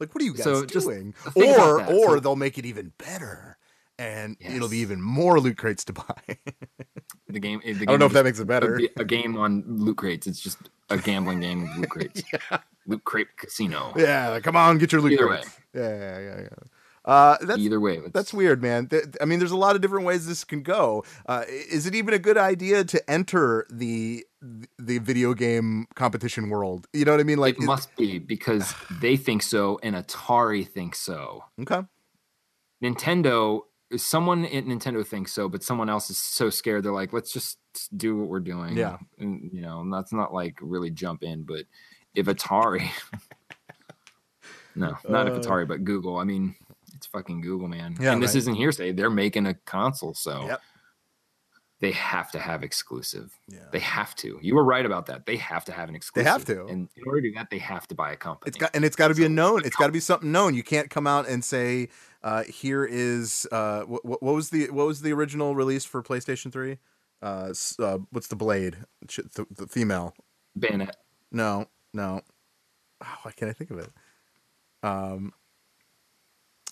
[0.00, 1.14] like, what are you guys So doing?
[1.34, 1.88] Or that.
[1.90, 3.56] or So- they'll make it even better,
[3.98, 6.38] and it'll be even more loot crates to buy.
[7.28, 8.76] The game eh, the game I don't know if that makes it better.
[8.78, 10.26] ga- a game on loot crates.
[10.26, 10.58] It's just
[10.90, 12.22] a gambling game with loot crates.
[12.86, 13.92] Loot crate casino.
[13.96, 15.36] Yeah, like, come on, get your loot Either way.
[15.40, 15.56] crates.
[15.74, 16.48] Yeah, yeah, yeah, yeah.
[17.04, 18.86] Uh, that's Either way, that's weird, man.
[18.86, 21.04] Th- I mean, there's a lot of different ways this can go.
[21.26, 24.24] Uh, is it even a good idea to enter the
[24.78, 26.86] the video game competition world?
[26.92, 27.38] You know what I mean?
[27.38, 31.44] Like, it must be because they think so and Atari thinks so.
[31.62, 31.82] okay,
[32.82, 33.62] Nintendo,
[33.96, 37.58] someone at Nintendo thinks so, but someone else is so scared they're like, let's just
[37.96, 38.76] do what we're doing.
[38.76, 38.98] Yeah.
[39.18, 41.42] and, you know, and that's not like really jump in.
[41.42, 41.64] But
[42.14, 42.90] if Atari,
[44.76, 46.16] no, not if Uh, Atari, but Google.
[46.16, 46.54] I mean,
[47.12, 47.96] fucking Google, man.
[48.00, 48.38] Yeah, and this right.
[48.38, 48.92] isn't hearsay.
[48.92, 50.62] They're making a console, so Yep.
[51.80, 53.38] they have to have exclusive.
[53.48, 53.66] Yeah.
[53.70, 54.38] They have to.
[54.42, 55.26] You were right about that.
[55.26, 56.24] They have to have an exclusive.
[56.24, 56.66] They have to.
[56.72, 58.48] And in order to do that, they have to buy a company.
[58.48, 59.64] It's got and it's got to be a known.
[59.64, 60.54] It's got to be something known.
[60.54, 61.88] You can't come out and say,
[62.22, 66.52] uh, "Here is uh, what, what was the what was the original release for PlayStation
[66.52, 66.78] Three?
[67.20, 68.78] Uh, uh, what's the blade?
[69.06, 70.14] The, the female?
[70.58, 70.96] Bayonet.
[71.30, 72.20] No, no.
[73.02, 73.90] Oh, why can't I think of it?
[74.82, 75.32] Um,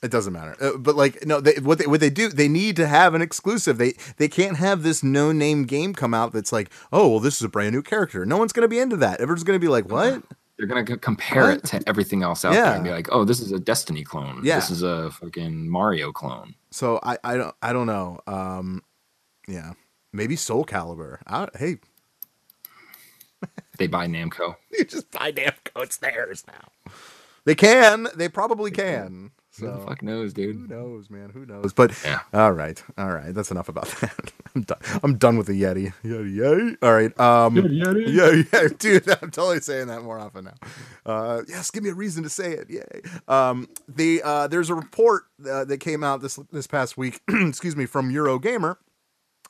[0.03, 0.57] it doesn't matter.
[0.61, 3.22] Uh, but like, no, they, what they what they do, they need to have an
[3.22, 3.78] exclusive.
[3.78, 7.36] They they can't have this no name game come out that's like, oh well, this
[7.36, 8.24] is a brand new character.
[8.24, 9.20] No one's gonna be into that.
[9.20, 10.22] Everyone's gonna be like, what?
[10.57, 11.57] They're gonna compare What?
[11.59, 14.42] it to everything else out there and be like, "Oh, this is a Destiny clone.
[14.44, 14.57] Yeah.
[14.57, 18.20] This is a fucking Mario clone." So I I don't I don't know.
[18.26, 18.82] Um,
[19.48, 19.72] yeah,
[20.12, 21.16] maybe Soul Calibur.
[21.26, 21.78] I, hey,
[23.78, 24.57] They buy Namco.
[24.70, 25.82] you just buy Namco.
[25.82, 26.92] It's theirs now.
[27.46, 28.09] They can.
[28.14, 29.30] They probably can.
[29.61, 30.57] Who the fuck knows, dude?
[30.57, 31.31] who knows, man?
[31.31, 31.73] Who knows?
[31.73, 32.21] But Yeah.
[32.33, 33.35] all right, all right.
[33.35, 34.33] That's enough about that.
[34.55, 34.79] I'm done.
[35.03, 35.93] I'm done with the Yeti.
[36.05, 36.77] Yeti, Yeti.
[36.83, 37.19] All right.
[37.21, 39.09] Um, yeah, yeah, dude.
[39.23, 40.55] I'm totally saying that more often now.
[41.07, 42.71] Uh, yes, give me a reason to say it.
[42.71, 43.03] Yay.
[43.29, 47.21] Um, the uh, there's a report uh, that came out this this past week.
[47.29, 48.77] excuse me, from Eurogamer.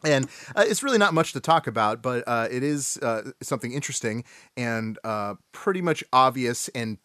[0.03, 3.73] And uh, it's really not much to talk about, but uh, it is uh, something
[3.73, 4.25] interesting
[4.57, 6.97] and uh, pretty much obvious and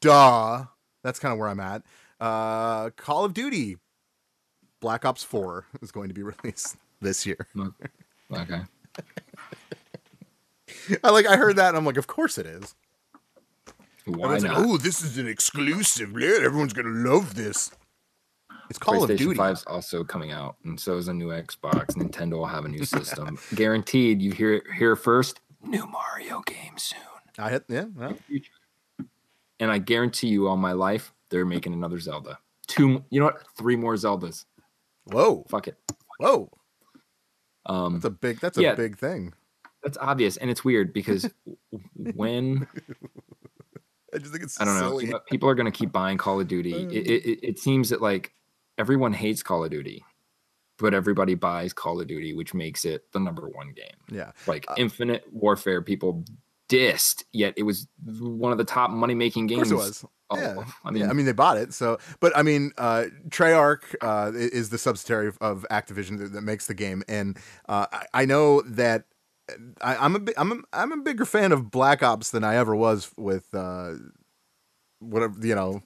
[0.00, 0.64] duh.
[1.04, 1.82] That's kind of where I'm at.
[2.22, 3.78] Uh, Call of Duty
[4.80, 7.48] Black Ops 4 is going to be released this year.
[8.32, 8.60] Okay.
[11.02, 12.76] I like I heard that and I'm like, of course it is.
[14.04, 14.58] Why Everyone's not?
[14.58, 16.12] like, oh, this is an exclusive.
[16.18, 17.70] Yeah, everyone's gonna love this.
[18.70, 19.36] It's Call of Duty.
[19.38, 21.94] 5's also coming out, and so is a new Xbox.
[21.96, 23.38] Nintendo will have a new system.
[23.54, 25.40] Guaranteed, you hear it here first.
[25.62, 26.98] New Mario game soon.
[27.38, 27.84] I hit yeah.
[27.94, 28.16] well,
[29.60, 32.38] And I guarantee you, all my life, they're making another Zelda.
[32.68, 33.42] Two, you know what?
[33.58, 34.44] Three more Zeldas.
[35.06, 35.76] Whoa, Fuck it.
[36.20, 36.48] whoa.
[37.66, 38.38] Um, That's a big.
[38.40, 39.32] That's a big thing.
[39.82, 41.28] that's obvious, and it's weird because
[42.14, 42.66] when
[44.14, 45.06] I just think it's I don't know, silly.
[45.06, 46.72] know, people are going to keep buying Call of Duty.
[46.74, 48.32] It, it, it- it seems that like
[48.78, 50.04] everyone hates Call of Duty,
[50.78, 53.96] but everybody buys Call of Duty, which makes it the number one game.
[54.10, 54.32] Yeah.
[54.46, 56.24] Like Uh, Infinite Warfare, people
[56.68, 59.70] dissed, yet it was one of the top money making games.
[60.34, 60.66] Course it was.
[60.66, 60.72] Oh, yeah.
[60.84, 61.72] I mean, yeah, I mean they bought it.
[61.74, 66.66] So, but I mean, uh, Treyarch uh, is the subsidiary of, Activision that, that makes
[66.66, 69.04] the game, and uh, I, I know that
[69.80, 72.74] I, I'm a I'm a, I'm a bigger fan of Black Ops than I ever
[72.76, 73.94] was with uh,
[75.00, 75.82] whatever you know,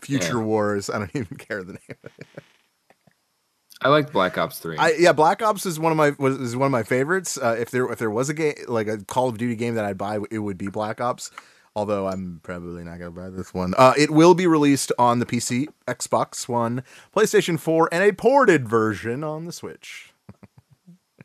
[0.00, 0.44] Future Yeah.
[0.44, 0.90] Wars.
[0.90, 2.12] I don't even care the name.
[3.82, 4.76] I liked Black Ops Three.
[4.76, 7.38] I yeah, Black Ops is one of my was is one of my favorites.
[7.38, 9.84] Uh, if there if there was a game like a Call of Duty game that
[9.84, 11.30] I'd buy, it would be Black Ops.
[11.76, 13.74] Although I'm probably not gonna buy this one.
[13.78, 16.82] Uh, it will be released on the PC, Xbox One,
[17.14, 20.12] PlayStation 4, and a ported version on the Switch.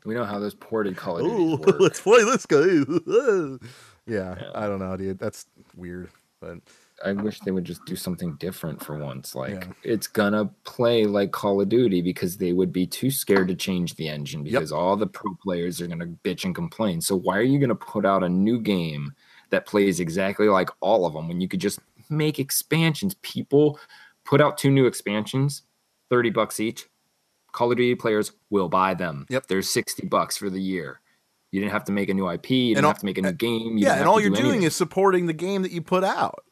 [0.04, 1.80] we know how those ported Call of Duty work.
[1.80, 2.60] let's play this guy.
[4.06, 5.18] yeah, I don't know, dude.
[5.18, 6.58] That's weird, but
[7.04, 9.34] I wish they would just do something different for once.
[9.34, 9.72] Like Yeah.
[9.82, 13.96] it's gonna play like Call of Duty because they would be too scared to change
[13.96, 14.52] the engine Yep.
[14.52, 17.00] because all the pro players are gonna bitch and complain.
[17.00, 19.12] So why are you gonna put out a new game
[19.50, 21.78] that plays exactly like all of them when you could just
[22.10, 23.14] make expansions?
[23.22, 23.78] People
[24.24, 25.62] put out two new expansions,
[26.10, 26.86] 30 bucks each.
[27.52, 29.24] Call of Duty players will buy them.
[29.30, 29.46] Yep.
[29.46, 31.00] They're 60 bucks for the year.
[31.52, 32.50] You didn't have to make a new IP.
[32.50, 33.78] You didn't all- have to make a new game.
[33.78, 36.04] You yeah, and all to you're do doing is supporting the game that you put
[36.04, 36.44] out.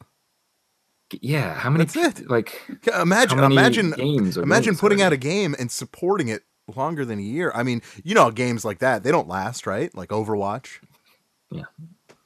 [1.21, 1.55] yeah.
[1.55, 1.85] How many?
[1.85, 2.31] That's it.
[2.31, 2.61] Like
[2.99, 6.43] Imagine, imagine, games imagine putting out a game and supporting it
[6.75, 7.53] longer than a year.
[7.55, 9.95] I mean, you know, games like that they don't last, right?
[9.95, 10.79] Like Overwatch.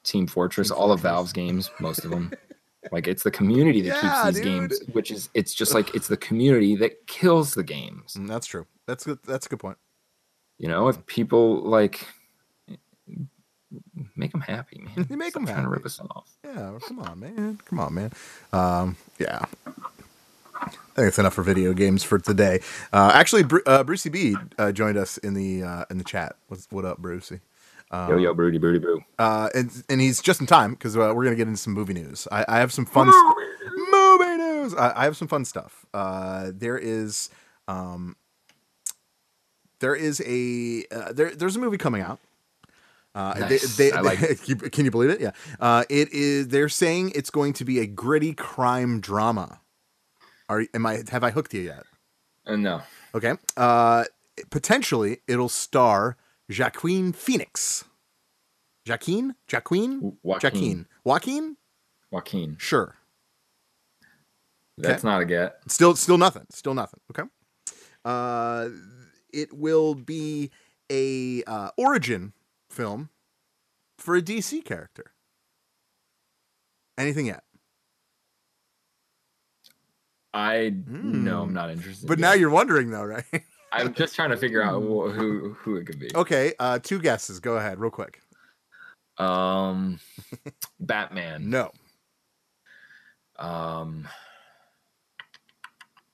[0.03, 2.31] Team Fortress, all of Valve's games, most of them.
[2.91, 4.43] like it's the community that Yeah, keeps these dude.
[4.45, 8.15] games, which is it's just like it's the community that kills the games.
[8.15, 8.65] Mm, that's true.
[8.87, 9.19] That's good.
[9.25, 9.77] That's a good point.
[10.57, 12.07] You know, if people like
[14.15, 15.07] make them happy, man.
[15.09, 16.29] You make Stop 'em trying to rip us off.
[16.43, 17.59] Yeah, well, come on, man.
[17.65, 18.11] Come on, man.
[18.53, 19.45] Um, yeah.
[20.91, 22.61] I think it's enough for video games for today.
[22.93, 26.35] Uh, actually, Bru- uh, Brucey B uh, joined us in the uh, in the chat.
[26.47, 27.39] What's what up, Brucey?
[27.91, 29.01] Yo, yo, broody, broody, boo.
[29.17, 31.93] Uh, and and he's just in time because uh, we're gonna get into some movie
[31.93, 32.27] news.
[32.31, 33.35] I, I have some fun st-
[33.91, 34.75] movie news.
[34.75, 35.85] I, I have some fun stuff.
[35.93, 37.29] Uh, there is
[37.67, 38.15] um,
[39.79, 42.19] there is a uh, there there's a movie coming out.
[43.15, 43.75] Uh, Nice.
[43.75, 44.35] they, they, I like they-
[44.69, 45.19] can you believe it?
[45.19, 45.31] Yeah.
[45.59, 46.49] Uh, it is.
[46.49, 49.61] They're saying it's going to be a gritty crime drama.
[50.47, 51.83] Are am I have I hooked you yet?
[52.45, 52.81] Uh, no,
[53.15, 53.33] Okay.
[53.57, 54.05] Uh,
[54.51, 56.17] potentially it'll star
[56.49, 57.85] Jacqueline Phoenix.
[58.85, 59.35] Jacqueline?
[59.47, 60.17] Jacqueline?
[60.23, 60.39] Joaquin.
[60.41, 60.87] Jacqueline.
[61.03, 61.57] Joaquin?
[62.11, 62.55] Joaquin.
[62.59, 62.95] Sure.
[64.77, 65.57] That's not a get.
[65.67, 66.45] Still still nothing.
[66.49, 66.99] Still nothing.
[67.11, 67.27] Okay.
[68.05, 68.69] Uh
[69.31, 70.49] it will be
[70.91, 72.33] a uh, origin
[72.71, 73.09] film
[73.99, 75.11] for a DC character.
[76.97, 77.43] Anything yet?
[80.33, 81.43] I no, Mm.
[81.43, 82.07] I'm not interested.
[82.07, 82.21] But yet.
[82.27, 83.23] now you're wondering though, right?
[83.71, 86.09] I'm just trying to figure out wh- who who it could be.
[86.15, 87.39] okay, uh, two guesses.
[87.39, 88.21] Go ahead, real quick.
[89.17, 89.99] Um,
[90.79, 91.49] Batman.
[91.49, 91.71] No,
[93.37, 94.07] Um,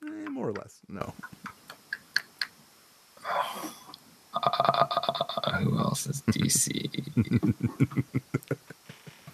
[0.05, 0.79] Eh, more or less.
[0.87, 1.13] No.
[4.33, 6.89] uh, who else is DC?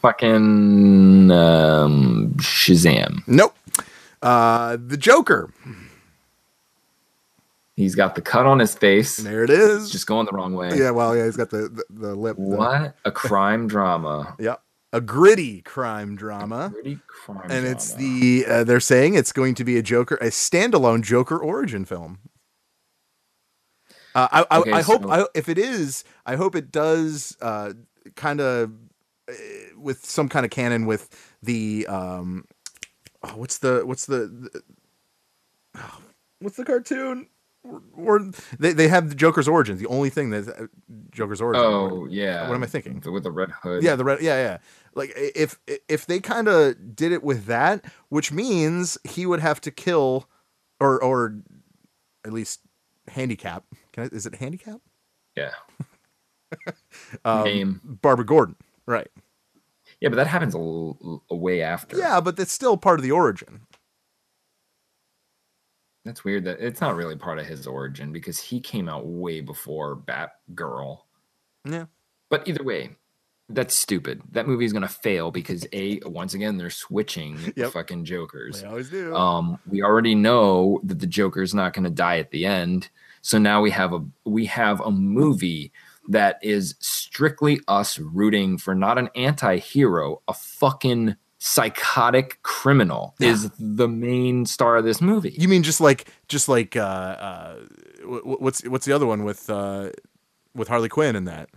[0.01, 3.23] Fucking um, Shazam.
[3.27, 3.55] Nope.
[4.21, 5.53] Uh, the Joker.
[7.81, 9.17] He's got the cut on his face.
[9.17, 9.83] There it is.
[9.83, 10.69] It's just going the wrong way.
[10.77, 12.37] yeah, well, yeah, he's got the the, the lip.
[12.37, 14.35] the- What a crime drama.
[14.39, 14.55] yeah,
[14.93, 16.69] a gritty crime drama.
[16.73, 20.25] Pretty crime and it's the uh, they're saying it's going to be a Joker, a
[20.27, 22.19] standalone Joker origin film.
[24.13, 27.37] Uh, I I, Okay, I hope so- I, if it is, I hope it does
[27.41, 27.73] uh,
[28.15, 28.71] kind of
[29.29, 29.33] uh,
[29.77, 31.09] with some kind of canon with
[31.41, 32.45] the um,
[33.23, 34.61] oh, what's the what's the, the
[35.77, 35.97] oh,
[36.39, 37.27] what's the cartoon?
[37.93, 38.19] Or,
[38.57, 39.79] they they have the Joker's origins.
[39.79, 40.67] The only thing that uh,
[41.11, 41.63] Joker's origin.
[41.63, 42.47] Oh yeah.
[42.47, 43.01] What am I thinking?
[43.05, 43.83] With the red hood.
[43.83, 44.21] Yeah, the red.
[44.21, 44.57] Yeah, yeah.
[44.95, 49.61] Like if if they kind of did it with that, which means he would have
[49.61, 50.27] to kill,
[50.79, 51.35] or or
[52.25, 52.61] at least
[53.07, 53.63] handicap.
[53.93, 54.81] Can I, is it handicap?
[55.35, 55.51] Yeah.
[57.23, 57.81] Um, Name.
[58.01, 58.57] Barbara Gordon.
[58.85, 59.07] Right.
[60.01, 61.97] Yeah, but that happens a, l- a way after.
[61.97, 63.61] Yeah, but that's still part of the origin.
[66.05, 69.41] That's weird that it's not really part of his origin because he came out way
[69.41, 70.99] before Batgirl.
[71.65, 71.85] Yeah.
[72.29, 72.95] But either way,
[73.49, 74.21] that's stupid.
[74.31, 77.71] That movie is gonna fail because a once again they're switching the Yep.
[77.73, 78.61] fucking Jokers.
[78.61, 79.13] They always do.
[79.15, 82.89] Um, we already know that the Joker's not gonna die at the end,
[83.21, 85.71] so now we have a we have a movie
[86.07, 93.29] that is strictly us rooting for not an anti-hero, a fucking psychotic criminal Yeah.
[93.31, 95.35] is the main star of this movie.
[95.37, 97.55] you mean just like just like uh, uh,
[98.07, 99.89] wh- wh- what's what's the other one with uh,
[100.53, 101.49] with Harley Quinn in that?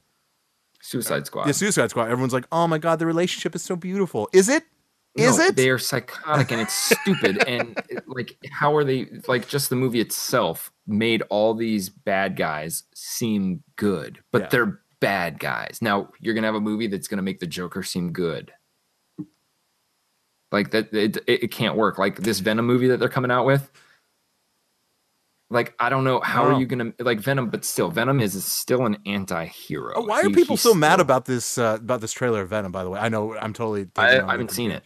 [0.80, 1.46] Suicide Squad.
[1.46, 2.10] Yeah, Suicide Squad.
[2.10, 4.28] Everyone's like, oh my god, the relationship is so beautiful.
[4.32, 4.64] Is it?
[5.16, 5.56] Is No, it?
[5.56, 7.42] They are psychotic and it's stupid.
[7.46, 9.06] and like, how are they?
[9.28, 14.48] Like, just the movie itself made all these bad guys seem good, but Yeah.
[14.48, 15.78] they're bad guys.
[15.82, 18.50] Now you're gonna have a movie that's gonna make the Joker seem good.
[20.54, 21.98] Like that, it, it, can't work.
[21.98, 23.70] Like this Venom movie that they're coming out with.
[25.50, 28.86] Like I don't know how are you gonna like Venom, but still Venom is still
[28.86, 29.94] an anti-hero.
[29.96, 32.70] Oh, why are He- people so mad about this uh, about this trailer of Venom?
[32.70, 33.88] By the way, I know I'm totally.
[33.96, 34.84] I, I haven't seen it.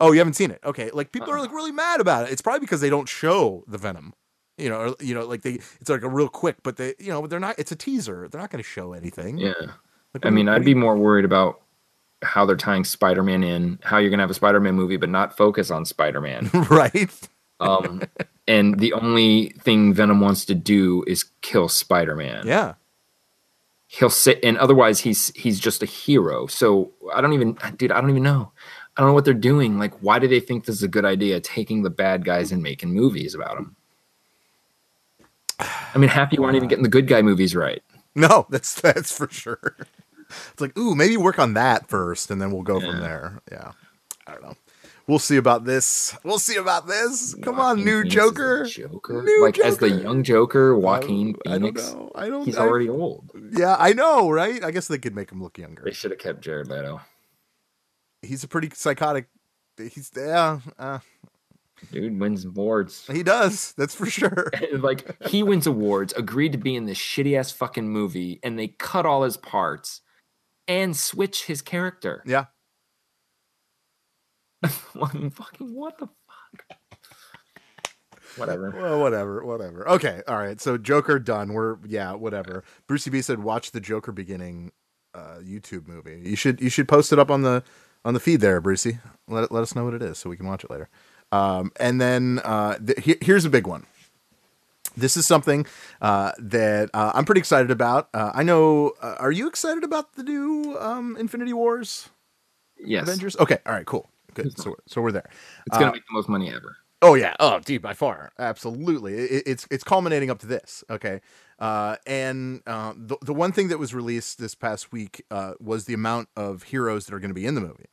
[0.00, 0.60] Oh, you haven't seen it?
[0.64, 1.42] Okay, like people are Uh-uh.
[1.42, 2.32] like really mad about it.
[2.32, 4.14] It's probably because they don't show the Venom.
[4.56, 7.08] You know, or, you know, like they, it's like a real quick, but they, you
[7.08, 7.58] know, but they're not.
[7.58, 8.26] It's a teaser.
[8.28, 9.36] They're not going to show anything.
[9.36, 9.52] Yeah.
[10.14, 11.60] Like, I mean, I'd be more worried about
[12.24, 15.70] how they're tying Spider-Man in, how you're gonna have a Spider-Man movie but not focus
[15.70, 16.50] on Spider-Man.
[16.70, 17.28] right.
[17.60, 18.02] Um,
[18.48, 22.46] and the only thing Venom wants to do is kill Spider-Man.
[22.46, 22.74] Yeah.
[23.86, 26.46] He'll sit, and otherwise he's he's just a hero.
[26.46, 28.50] So I don't even, dude, I don't even know.
[28.96, 29.78] I don't know what they're doing.
[29.78, 31.40] Like, why do they think this is a good idea?
[31.40, 33.76] Taking the bad guys and making movies about them.
[35.58, 37.82] I mean, half you aren't even getting the good guy movies right.
[38.14, 39.76] No, that's that's for sure.
[40.52, 43.40] It's like, ooh, maybe work on that first, and then we'll go from there.
[43.50, 43.72] Yeah.
[44.26, 44.54] I don't know.
[45.06, 46.16] We'll see about this.
[46.24, 47.34] We'll see about this.
[47.42, 48.64] Come on, new Phoenix Joker.
[48.64, 51.92] Joker, New like as the young Joker, Joaquin I don't Phoenix.
[51.92, 52.10] know.
[52.14, 52.46] I don't.
[52.46, 53.30] He's I- already old.
[53.52, 54.64] Yeah, I know, right?
[54.64, 55.82] I guess they could make him look younger.
[55.84, 57.02] They should have kept Jared Leto.
[58.22, 59.26] He's a pretty psychotic.
[59.76, 60.60] He's yeah.
[60.78, 61.00] Uh,
[61.92, 63.06] Dude wins awards.
[63.12, 63.74] he does.
[63.76, 64.50] That's for sure.
[64.72, 68.68] like he wins awards, agreed to be in this shitty ass fucking movie, and they
[68.68, 70.00] cut all his parts
[70.68, 72.22] and switch his character.
[72.26, 72.46] Yeah.
[74.94, 76.78] What- fucking what the fuck?
[78.36, 78.70] Whatever.
[78.70, 79.88] Well, whatever, whatever.
[79.88, 80.60] Okay, all right.
[80.60, 81.52] So Joker done.
[81.52, 82.64] We're yeah, whatever.
[82.88, 84.72] Brucey B said, "Watch the Joker beginning
[85.14, 86.20] uh, YouTube movie.
[86.24, 87.62] You should you should post it up on the
[88.04, 88.98] on the feed there, Brucey.
[89.28, 90.88] Let let us know what it is so we can watch it later.
[91.30, 93.86] Um, and then uh, th- here's a big one.
[94.96, 95.66] This is something
[96.00, 98.08] uh, that uh, I'm pretty excited about.
[98.14, 98.92] Uh, I know.
[99.00, 102.10] Uh, are you excited about the new um, Infinity Wars
[102.78, 103.02] Yes.
[103.02, 103.36] Avengers?
[103.36, 104.56] Okay, all right, cool, good.
[104.58, 105.28] So so we're there.
[105.66, 106.76] It's gonna Uh, make the most money ever.
[107.02, 107.34] Oh yeah.
[107.40, 109.14] Oh, dude, by far, absolutely.
[109.14, 110.84] It, it's it's culminating up to this.
[110.88, 111.20] Okay.
[111.58, 115.94] Uh, and the the one thing that was released this past week uh, was the
[115.94, 117.86] amount of heroes that are going to be in the movie.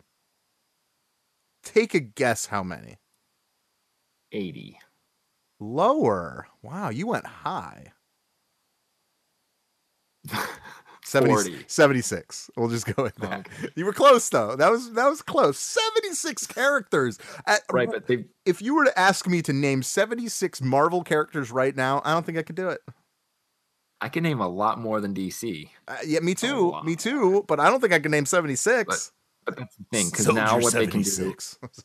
[1.63, 2.97] Take a guess how many?
[4.31, 4.77] 80.
[5.61, 6.47] Lower.
[6.63, 7.93] Wow, you went high.
[11.05, 12.49] 70, 76.
[12.57, 13.47] We'll just go with that.
[13.75, 14.55] You were close though.
[14.55, 15.59] That was that was close.
[15.59, 17.19] 76 characters.
[17.45, 21.51] At- right, but they if you were to ask me to name 76 Marvel characters
[21.51, 22.81] right now, I don't think I could do it.
[23.99, 25.69] I can name a lot more than DC.
[25.87, 26.73] Uh, yeah, me too.
[26.83, 27.45] Me too.
[27.47, 29.11] But I don't think I can name 76.
[29.45, 31.35] But that's the thing, because now what they can do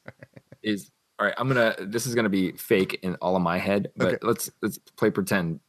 [0.62, 1.34] is all right.
[1.38, 1.74] I'm gonna.
[1.80, 4.18] This is gonna be fake in all of my head, but Okay.
[4.22, 5.60] let's let's play pretend.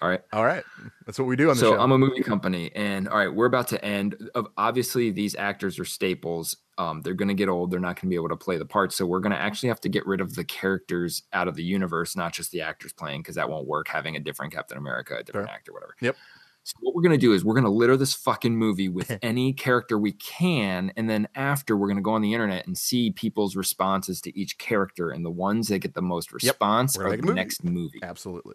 [0.00, 0.20] All right.
[0.32, 0.64] All right.
[1.06, 1.80] That's what we do on the So show.
[1.80, 4.16] I'm a movie company, and all right, we're about to end.
[4.34, 6.56] Of obviously, these actors are staples.
[6.76, 7.70] Um, they're going to get old.
[7.70, 8.92] They're not going to be able to play the part.
[8.92, 11.62] So we're going to actually have to get rid of the characters out of the
[11.62, 13.86] universe, not just the actors playing, because that won't work.
[13.86, 15.54] Having a different Captain America, a different Fair.
[15.54, 15.94] actor, whatever.
[16.00, 16.16] Yep.
[16.64, 19.16] So what we're going to do is we're going to litter this fucking movie with
[19.22, 22.78] any character we can, and then after we're going to go on the internet and
[22.78, 27.08] see people's responses to each character, and the ones that get the most response gonna
[27.08, 27.34] are the movie.
[27.34, 28.54] next movie Absolutely.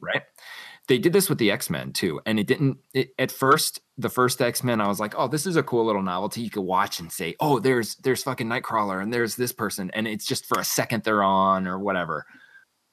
[0.00, 0.22] right?
[0.88, 2.78] They did this with the X Men too, and it didn't.
[2.94, 5.84] It, at first, the first X Men, I was like, "Oh, this is a cool
[5.84, 9.52] little novelty you could watch and say, oh, there's there's fucking Nightcrawler and there's this
[9.52, 12.24] person, and it's just for a second they're on or whatever."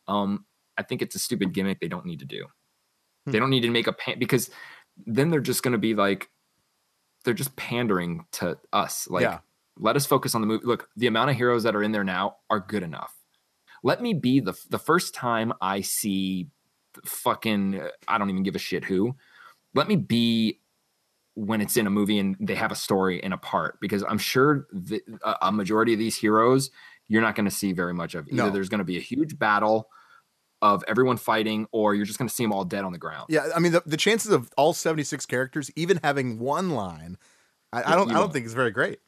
[0.08, 0.46] Um,
[0.78, 1.80] I think it's a stupid gimmick.
[1.80, 2.46] They don't need to do.
[3.26, 3.32] Hmm.
[3.32, 4.50] They don't need to make a pan because
[5.06, 6.30] then they're just going to be like,
[7.24, 9.08] they're just pandering to us.
[9.10, 9.40] Like, Yeah.
[9.78, 10.66] let us focus on the movie.
[10.66, 13.14] Look, the amount of heroes that are in there now are good enough.
[13.84, 16.48] Let me be the the first time I see
[17.06, 19.16] fucking uh, I don't even give a shit who.
[19.74, 20.60] Let me be
[21.34, 24.18] when it's in a movie and they have a story and a part because I'm
[24.18, 26.72] sure the, a, a majority of these heroes
[27.10, 28.26] you're not going to see very much of.
[28.28, 28.50] Either No.
[28.50, 29.90] there's going to be a huge battle
[30.62, 33.28] of everyone fighting, or you're just going to see them all dead on the ground.
[33.30, 37.18] Yeah, I mean the, the chances of all 76 characters even having one line,
[37.72, 39.00] I, I don't I don't think it's very great.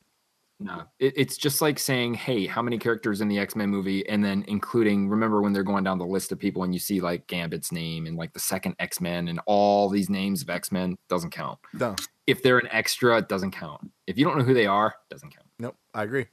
[0.60, 4.08] No, it, it's just like saying, "Hey, how many characters in the X Men movie?"
[4.10, 7.00] And then including, remember when they're going down the list of people and you see
[7.00, 10.72] like Gambit's name and like the second X Men and all these names of X
[10.72, 11.60] Men doesn't count.
[11.74, 11.96] No.
[12.26, 13.92] If they're an extra, it doesn't count.
[14.08, 15.48] If you don't know who they are, it doesn't count.
[15.60, 16.26] Nope, I agree.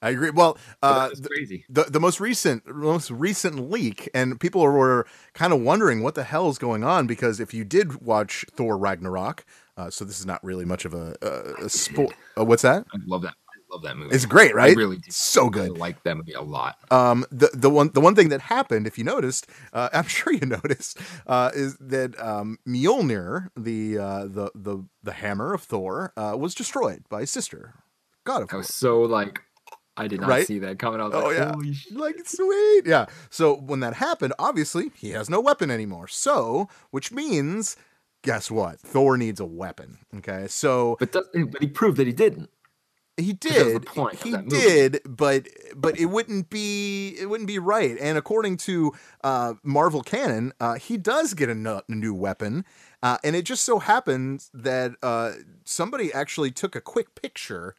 [0.00, 0.30] I agree.
[0.30, 1.64] Well, uh, crazy.
[1.68, 6.24] the the most recent most recent leak, and people were kind of wondering what the
[6.24, 9.44] hell is going on because if you did watch Thor Ragnarok,
[9.76, 12.14] uh, so this is not really much of a, a, a sport.
[12.38, 12.86] Uh, what's that?
[12.94, 13.34] I love that.
[13.48, 14.14] I love that movie.
[14.14, 14.70] It's great, right?
[14.70, 15.10] I really do.
[15.10, 15.70] So good.
[15.70, 16.76] I like that movie a lot.
[16.92, 20.32] Um, the the one the one thing that happened, if you noticed, uh, I'm sure
[20.32, 26.12] you noticed, uh, is that um, Mjolnir, the uh, the the the hammer of Thor,
[26.16, 27.74] uh, was destroyed by his sister,
[28.28, 29.40] God of I was so like,
[29.98, 30.46] I did not Right?
[30.46, 31.00] see that coming.
[31.00, 31.96] I was Oh like, yeah, holy shit.
[31.96, 33.06] like sweet, yeah.
[33.30, 36.08] So when that happened, obviously he has no weapon anymore.
[36.08, 37.76] So which means,
[38.22, 38.80] guess what?
[38.80, 39.98] Thor needs a weapon.
[40.18, 42.48] Okay, so But does, but he proved that he didn't.
[43.16, 43.88] He did.
[44.22, 47.96] he did, but but it wouldn't be it wouldn't be right.
[48.00, 48.92] And according to
[49.24, 52.64] uh, Marvel canon, uh, he does get a new weapon,
[53.02, 55.32] uh, and it just so happens that uh,
[55.64, 57.74] somebody actually took a quick picture.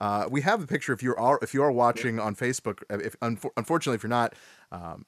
[0.00, 2.82] Uh, we have a picture if you are if you are watching on Facebook.
[2.90, 4.34] uh, If unfor- unfortunately if you're not.
[4.72, 5.04] Um,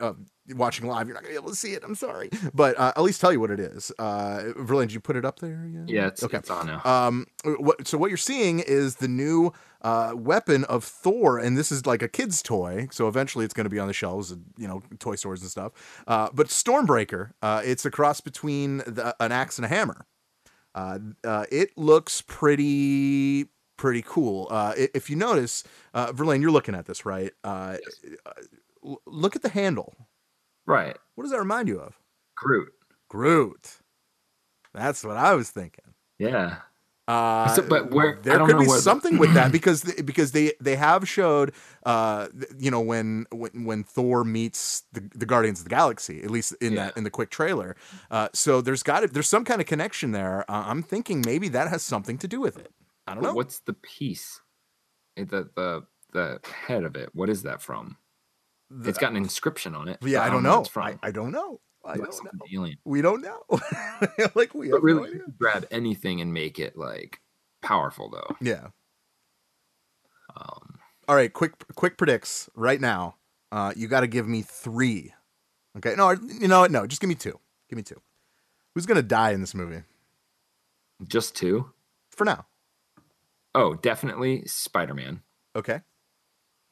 [0.00, 0.12] uh,
[0.54, 1.82] watching live, you're not gonna be able to see it.
[1.84, 3.90] I'm sorry, but uh, at least tell you what it is.
[3.98, 5.66] Uh, Verlaine, did you put it up there?
[5.66, 5.88] yet?
[5.88, 6.36] Yeah, it's, okay.
[6.38, 6.80] it's on now.
[6.84, 11.72] Um, what, so what you're seeing is the new uh, weapon of Thor, and this
[11.72, 12.86] is like a kid's toy.
[12.92, 15.72] So eventually, it's going to be on the shelves, you know, toy stores and stuff.
[16.06, 20.06] Uh, but Stormbreaker, uh, it's a cross between the, an axe and a hammer.
[20.74, 23.46] Uh, uh, it looks pretty
[23.76, 24.48] pretty cool.
[24.50, 25.64] Uh, if you notice,
[25.94, 27.32] uh, Verlaine, you're looking at this, right?
[27.42, 27.76] Uh,
[28.26, 28.32] uh,
[28.84, 29.94] l- look at the handle.
[30.66, 30.96] right.
[31.14, 31.98] What does that remind you of?
[32.36, 32.72] Groot.
[33.08, 33.78] Groot.
[34.72, 35.84] That's what I was thinking.
[36.18, 36.56] Yeah.
[37.06, 40.32] Uh, So- but where- there could be where the- something with that because th- because
[40.32, 41.52] they they have showed
[41.84, 46.30] uh you know when when when Thor meets the, the Guardians of the Galaxy at
[46.30, 46.86] least in Yeah.
[46.86, 47.76] that in the quick trailer
[48.10, 51.48] uh so there's got to there's some kind of connection there uh, I'm thinking maybe
[51.50, 52.72] that has something to do with it
[53.06, 54.40] I don't know What's the piece?
[55.16, 57.10] The the the head of it.
[57.12, 57.98] What is that from?
[58.84, 59.98] It's got an inscription on it.
[60.02, 60.84] yeah I don't where know It's from.
[60.84, 63.42] I, I don't know I don't know we don't know
[64.34, 67.20] like we really, no grab anything and make it like
[67.62, 68.36] powerful, though.
[68.40, 68.68] yeah
[70.34, 73.16] Um, All right, quick quick predicts right now.
[73.52, 75.12] Uh, you got to give me three.
[75.76, 76.70] Okay, no, you know what?
[76.70, 77.38] No, just give me two.
[77.68, 78.00] Give me two.
[78.74, 79.82] Who's gonna die in this movie?
[81.06, 81.70] just two.
[82.10, 82.46] For now.
[83.54, 85.22] Oh, definitely Spider-Man.
[85.56, 85.80] Okay.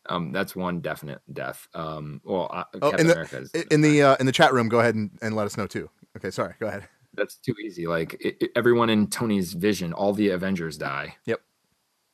[0.09, 1.69] Um, that's one definite death.
[1.75, 4.53] Um, well, uh, Oh, Captain in the America is in the uh, in the chat
[4.53, 5.89] room, go ahead and, and let us know too.
[6.17, 6.55] Okay, sorry.
[6.59, 6.89] Go ahead.
[7.15, 7.87] that's too easy.
[7.87, 11.17] Like it, it- everyone in Tony's vision, all the Avengers die.
[11.27, 11.41] Yep.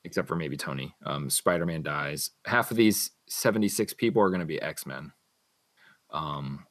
[0.04, 0.94] Except for maybe Tony.
[1.04, 2.30] Um, Spider-Man dies.
[2.46, 5.12] Half of these 76 people are going to be X-Men.
[6.10, 6.66] Um,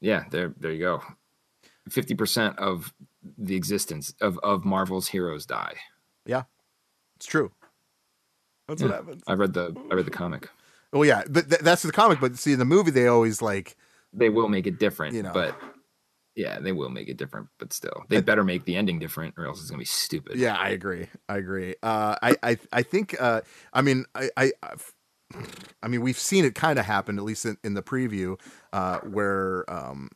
[0.00, 1.02] yeah, there, there you go.
[1.90, 2.92] fifty percent of
[3.38, 5.74] the existence of of Marvel's heroes die.
[6.26, 6.44] Yeah,
[7.16, 7.52] it's true.
[8.68, 8.88] That's Yeah.
[8.88, 9.22] what happens.
[9.26, 10.48] I read the I read the comic.
[10.92, 12.20] Well, yeah, but th- that's the comic.
[12.20, 13.76] But see, in the movie, they always like,
[14.12, 15.32] They will make it different, You know.
[15.32, 15.58] but
[16.34, 17.48] yeah, they will make it different.
[17.58, 20.36] But still, they better make the ending different, or else it's gonna be stupid.
[20.36, 21.08] yeah, I agree.
[21.28, 21.74] I agree.
[21.82, 23.16] Uh, I, I, I think.
[23.20, 23.40] Uh,
[23.72, 24.84] I mean, I, I, I've-
[25.82, 28.38] I mean, we've seen it kind of happen at least in, in the preview,
[28.74, 30.10] uh, where um,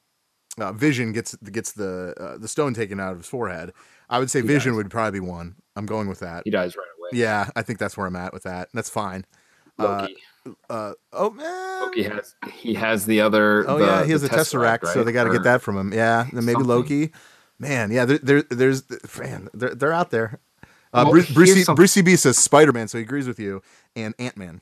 [0.58, 3.72] uh, Vision gets gets the uh, the stone taken out of his forehead.
[4.08, 4.76] I would say He Vision dies.
[4.78, 5.56] would probably be one.
[5.74, 6.42] I'm going with that.
[6.44, 7.10] he dies right away.
[7.20, 8.68] Yeah, I think that's where I'm at with that.
[8.72, 9.24] That's fine.
[9.78, 10.16] Loki.
[10.70, 11.80] Uh, oh man.
[11.82, 13.68] Loki has he has the other.
[13.68, 15.04] Oh the- yeah, he has the a tesseract, so right?
[15.04, 15.92] they got to get that from him.
[15.92, 16.68] Yeah, then maybe something.
[16.68, 17.12] Loki.
[17.58, 18.82] Man, yeah, there, there, there's
[19.18, 20.40] man, they're, they're out there.
[20.92, 23.62] Uh, Well, Bruce, Brucey, Brucey B says Spider Man, so he agrees with you,
[23.96, 24.60] and Ant Man.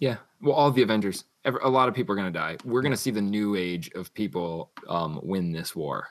[0.00, 1.24] Yeah, well, all the Avengers.
[1.44, 2.56] Ever, a lot of people are gonna die.
[2.64, 6.08] We're gonna see the new age of people um, win this war,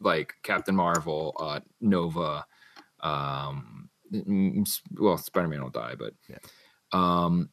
[0.00, 2.44] like Captain Marvel, uh, Nova.
[3.00, 3.88] Um,
[4.98, 6.36] well, Spider Man will die, but Yeah.
[6.92, 7.48] um,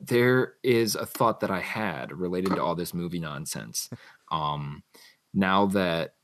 [0.00, 3.88] there is a thought that I had related to all this movie nonsense.
[4.32, 4.82] Um,
[5.34, 6.14] now that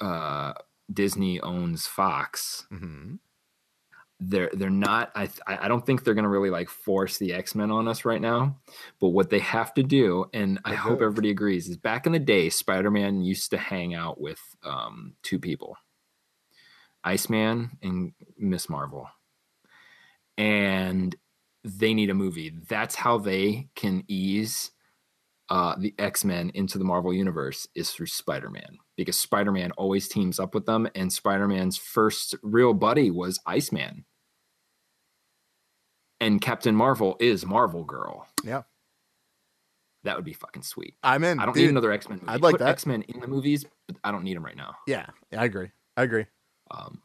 [0.00, 0.54] uh,
[0.90, 3.16] Disney owns Fox, hmm
[4.20, 7.70] they're they're not I I don't think they're gonna really like force the X Men
[7.70, 8.58] on us right now.
[9.00, 12.18] But what they have to do, and I hope everybody agrees, is back in the
[12.18, 15.76] day, Spider Man used to hang out with um, two people,
[17.04, 19.08] Iceman and Miss Marvel,
[20.36, 21.14] and
[21.64, 22.52] they need a movie.
[22.68, 24.72] That's how they can ease
[25.50, 29.70] uh, the X Men into the Marvel universe is through Spider Man because Spider Man
[29.72, 34.04] always teams up with them, and Spider Man's first real buddy was Iceman,
[36.20, 38.26] and Captain Marvel is Marvel Girl.
[38.44, 38.62] Yeah.
[40.04, 40.94] That would be fucking sweet.
[41.02, 41.40] I'm in.
[41.40, 41.64] I don't dude.
[41.64, 42.28] need another X Men movie.
[42.32, 42.68] I'd like Put that.
[42.68, 44.74] X Men in the movies, but I don't need them right now.
[44.86, 45.70] Yeah, I agree.
[45.96, 46.26] I agree.
[46.70, 47.02] Um,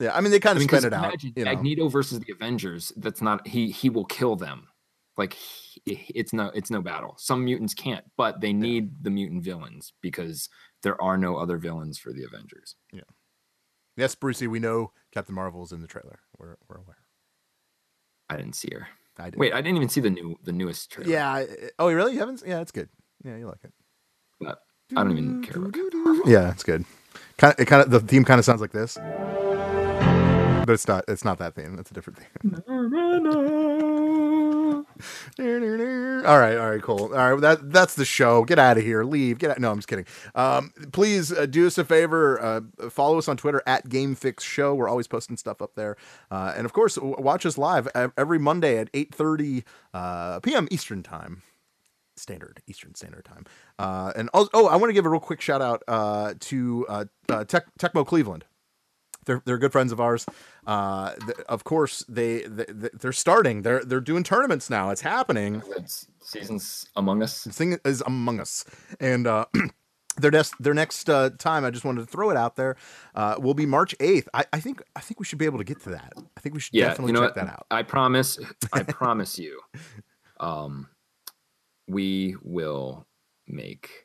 [0.00, 1.04] Yeah, I mean they kind I of mean, spin 'cause it out.
[1.06, 1.50] imagine You know?
[1.52, 2.92] Magneto versus the Avengers.
[2.96, 3.70] That's not he.
[3.70, 4.68] He will kill them.
[5.16, 5.36] Like
[5.86, 7.14] it's no it's no battle.
[7.18, 10.48] Some mutants can't, but they need the mutant villains because
[10.82, 12.74] there are no other villains for the Avengers.
[12.92, 13.02] Yeah.
[13.96, 16.18] Yes, Brucey, we know Captain Marvel's in the trailer.
[16.38, 16.98] We're we're aware.
[18.28, 18.88] I didn't see her.
[19.18, 19.38] I did.
[19.38, 21.10] Wait, I didn't even see the new the newest trailer.
[21.10, 21.30] Yeah.
[21.32, 21.46] I-
[21.78, 22.14] Oh, you really?
[22.14, 22.42] You haven't?
[22.44, 22.88] Yeah, it's good.
[23.24, 23.72] Yeah, you like it.
[24.40, 24.58] but
[24.96, 25.76] I don't even care about.
[26.26, 26.84] Yeah, it's good.
[27.38, 28.96] Kind of, it kind of the theme kind of sounds like this,
[30.66, 31.04] but it's not.
[31.06, 31.78] It's not that theme.
[31.78, 32.62] It's a different theme.
[35.38, 37.14] all right, all right, cool.
[37.14, 38.44] All right, that that's the show.
[38.44, 39.04] Get out of here.
[39.04, 39.38] Leave.
[39.38, 39.58] Get out.
[39.58, 40.06] No, I'm just kidding.
[40.34, 42.40] Um, please uh, do us a favor.
[42.40, 44.74] Uh, follow us on Twitter at GameFix Show.
[44.74, 45.96] We're always posting stuff up there,
[46.30, 50.68] uh, and of course, w- watch us live every Monday at 8:30 uh, p.m.
[50.70, 51.42] Eastern Time.
[52.16, 53.44] Standard Eastern Standard Time.
[53.78, 56.86] Uh, and also, oh, I want to give a real quick shout out uh, to
[57.48, 58.44] Tech, Tecmo Cleveland.
[59.24, 60.26] They're, they're good friends of ours.
[60.66, 63.62] Uh, th- of course, they, they they're starting.
[63.62, 64.90] They're they're doing tournaments now.
[64.90, 65.62] It's happening.
[65.76, 67.44] It's seasons Among Us.
[67.44, 68.64] Thing is among us,
[69.00, 69.46] and uh,
[70.16, 71.64] their next their next uh, time.
[71.64, 72.76] I just wanted to throw it out there.
[73.14, 74.28] Uh, will be March eighth.
[74.32, 76.12] I, I think I think we should be able to get to that.
[76.36, 77.46] I think we should Yeah, definitely you know check what?
[77.46, 77.66] that out.
[77.70, 78.38] I promise.
[78.72, 79.60] I promise you.
[80.40, 80.88] Um,
[81.86, 83.06] we will
[83.46, 84.03] make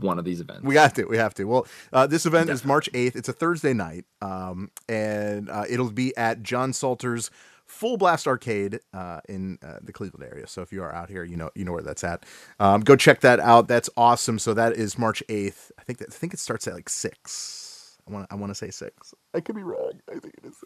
[0.00, 0.62] one of these events.
[0.62, 1.04] We have to.
[1.04, 1.44] We have to.
[1.44, 3.16] Well, uh, this event is March 8th.
[3.16, 4.04] It's a Thursday night.
[4.20, 7.30] Um, and uh, it'll be at John Salter's
[7.66, 10.46] Full Blast Arcade uh, in uh, the Cleveland area.
[10.46, 12.24] So if you are out here, you know you know where that's at.
[12.60, 13.66] Um, go check that out.
[13.66, 14.38] That's awesome.
[14.38, 15.72] So that is March 8th.
[15.78, 17.65] I think that, I think it starts at like 6.
[18.08, 19.14] I want I want to say 6.
[19.34, 19.92] I could be wrong.
[20.08, 20.64] I think it is.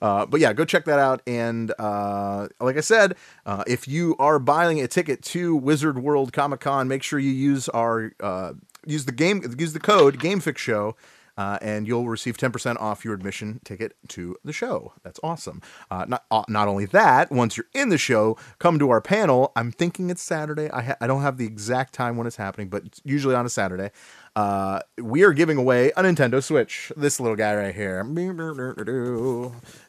[0.00, 1.22] Uh, but yeah, go check that out.
[1.26, 6.32] And uh, like I said, uh, if you are buying a ticket to Wizard World
[6.32, 8.52] Comic Con, make sure you use our uh,
[8.86, 10.96] use the game use the code GameFix Show.
[11.36, 14.92] Uh, and you'll receive 10% off your admission ticket to the show.
[15.02, 15.60] That's awesome.
[15.90, 19.52] Uh, not uh, not only that, once you're in the show, come to our panel.
[19.54, 20.70] I'm thinking it's Saturday.
[20.70, 23.44] I, ha- I don't have the exact time when it's happening, but it's usually on
[23.44, 23.90] a Saturday.
[24.34, 26.92] Uh, we are giving away a Nintendo Switch.
[26.96, 28.02] This little guy right here.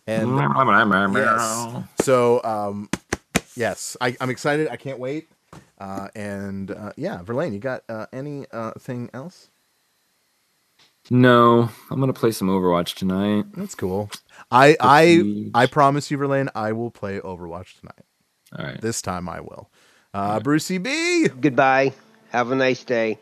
[0.06, 0.36] And
[1.26, 1.84] yes.
[2.02, 2.90] So, um,
[3.56, 4.68] yes, I, I'm excited.
[4.70, 5.30] I can't wait.
[5.80, 8.72] Uh, and uh, yeah, Verlaine, you got uh, any uh,
[9.14, 9.50] else?
[11.10, 13.46] No, I'm gonna play some Overwatch tonight.
[13.56, 14.10] That's cool.
[14.52, 15.52] I I Prestige.
[15.54, 18.06] I promise you, Verlaine, I will play Overwatch tonight.
[18.58, 18.82] All right.
[18.82, 19.70] This time I will.
[20.14, 21.28] Uh, Brucey B.
[21.28, 21.94] Goodbye.
[22.30, 23.20] Have a nice day.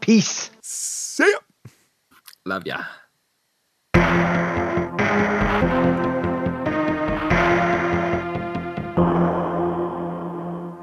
[0.00, 0.50] Peace.
[0.62, 1.38] See ya.
[2.44, 2.82] Love ya.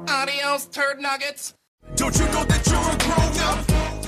[0.08, 1.54] Adios, turd nuggets.
[1.96, 3.69] Don't you know that you're a grown up?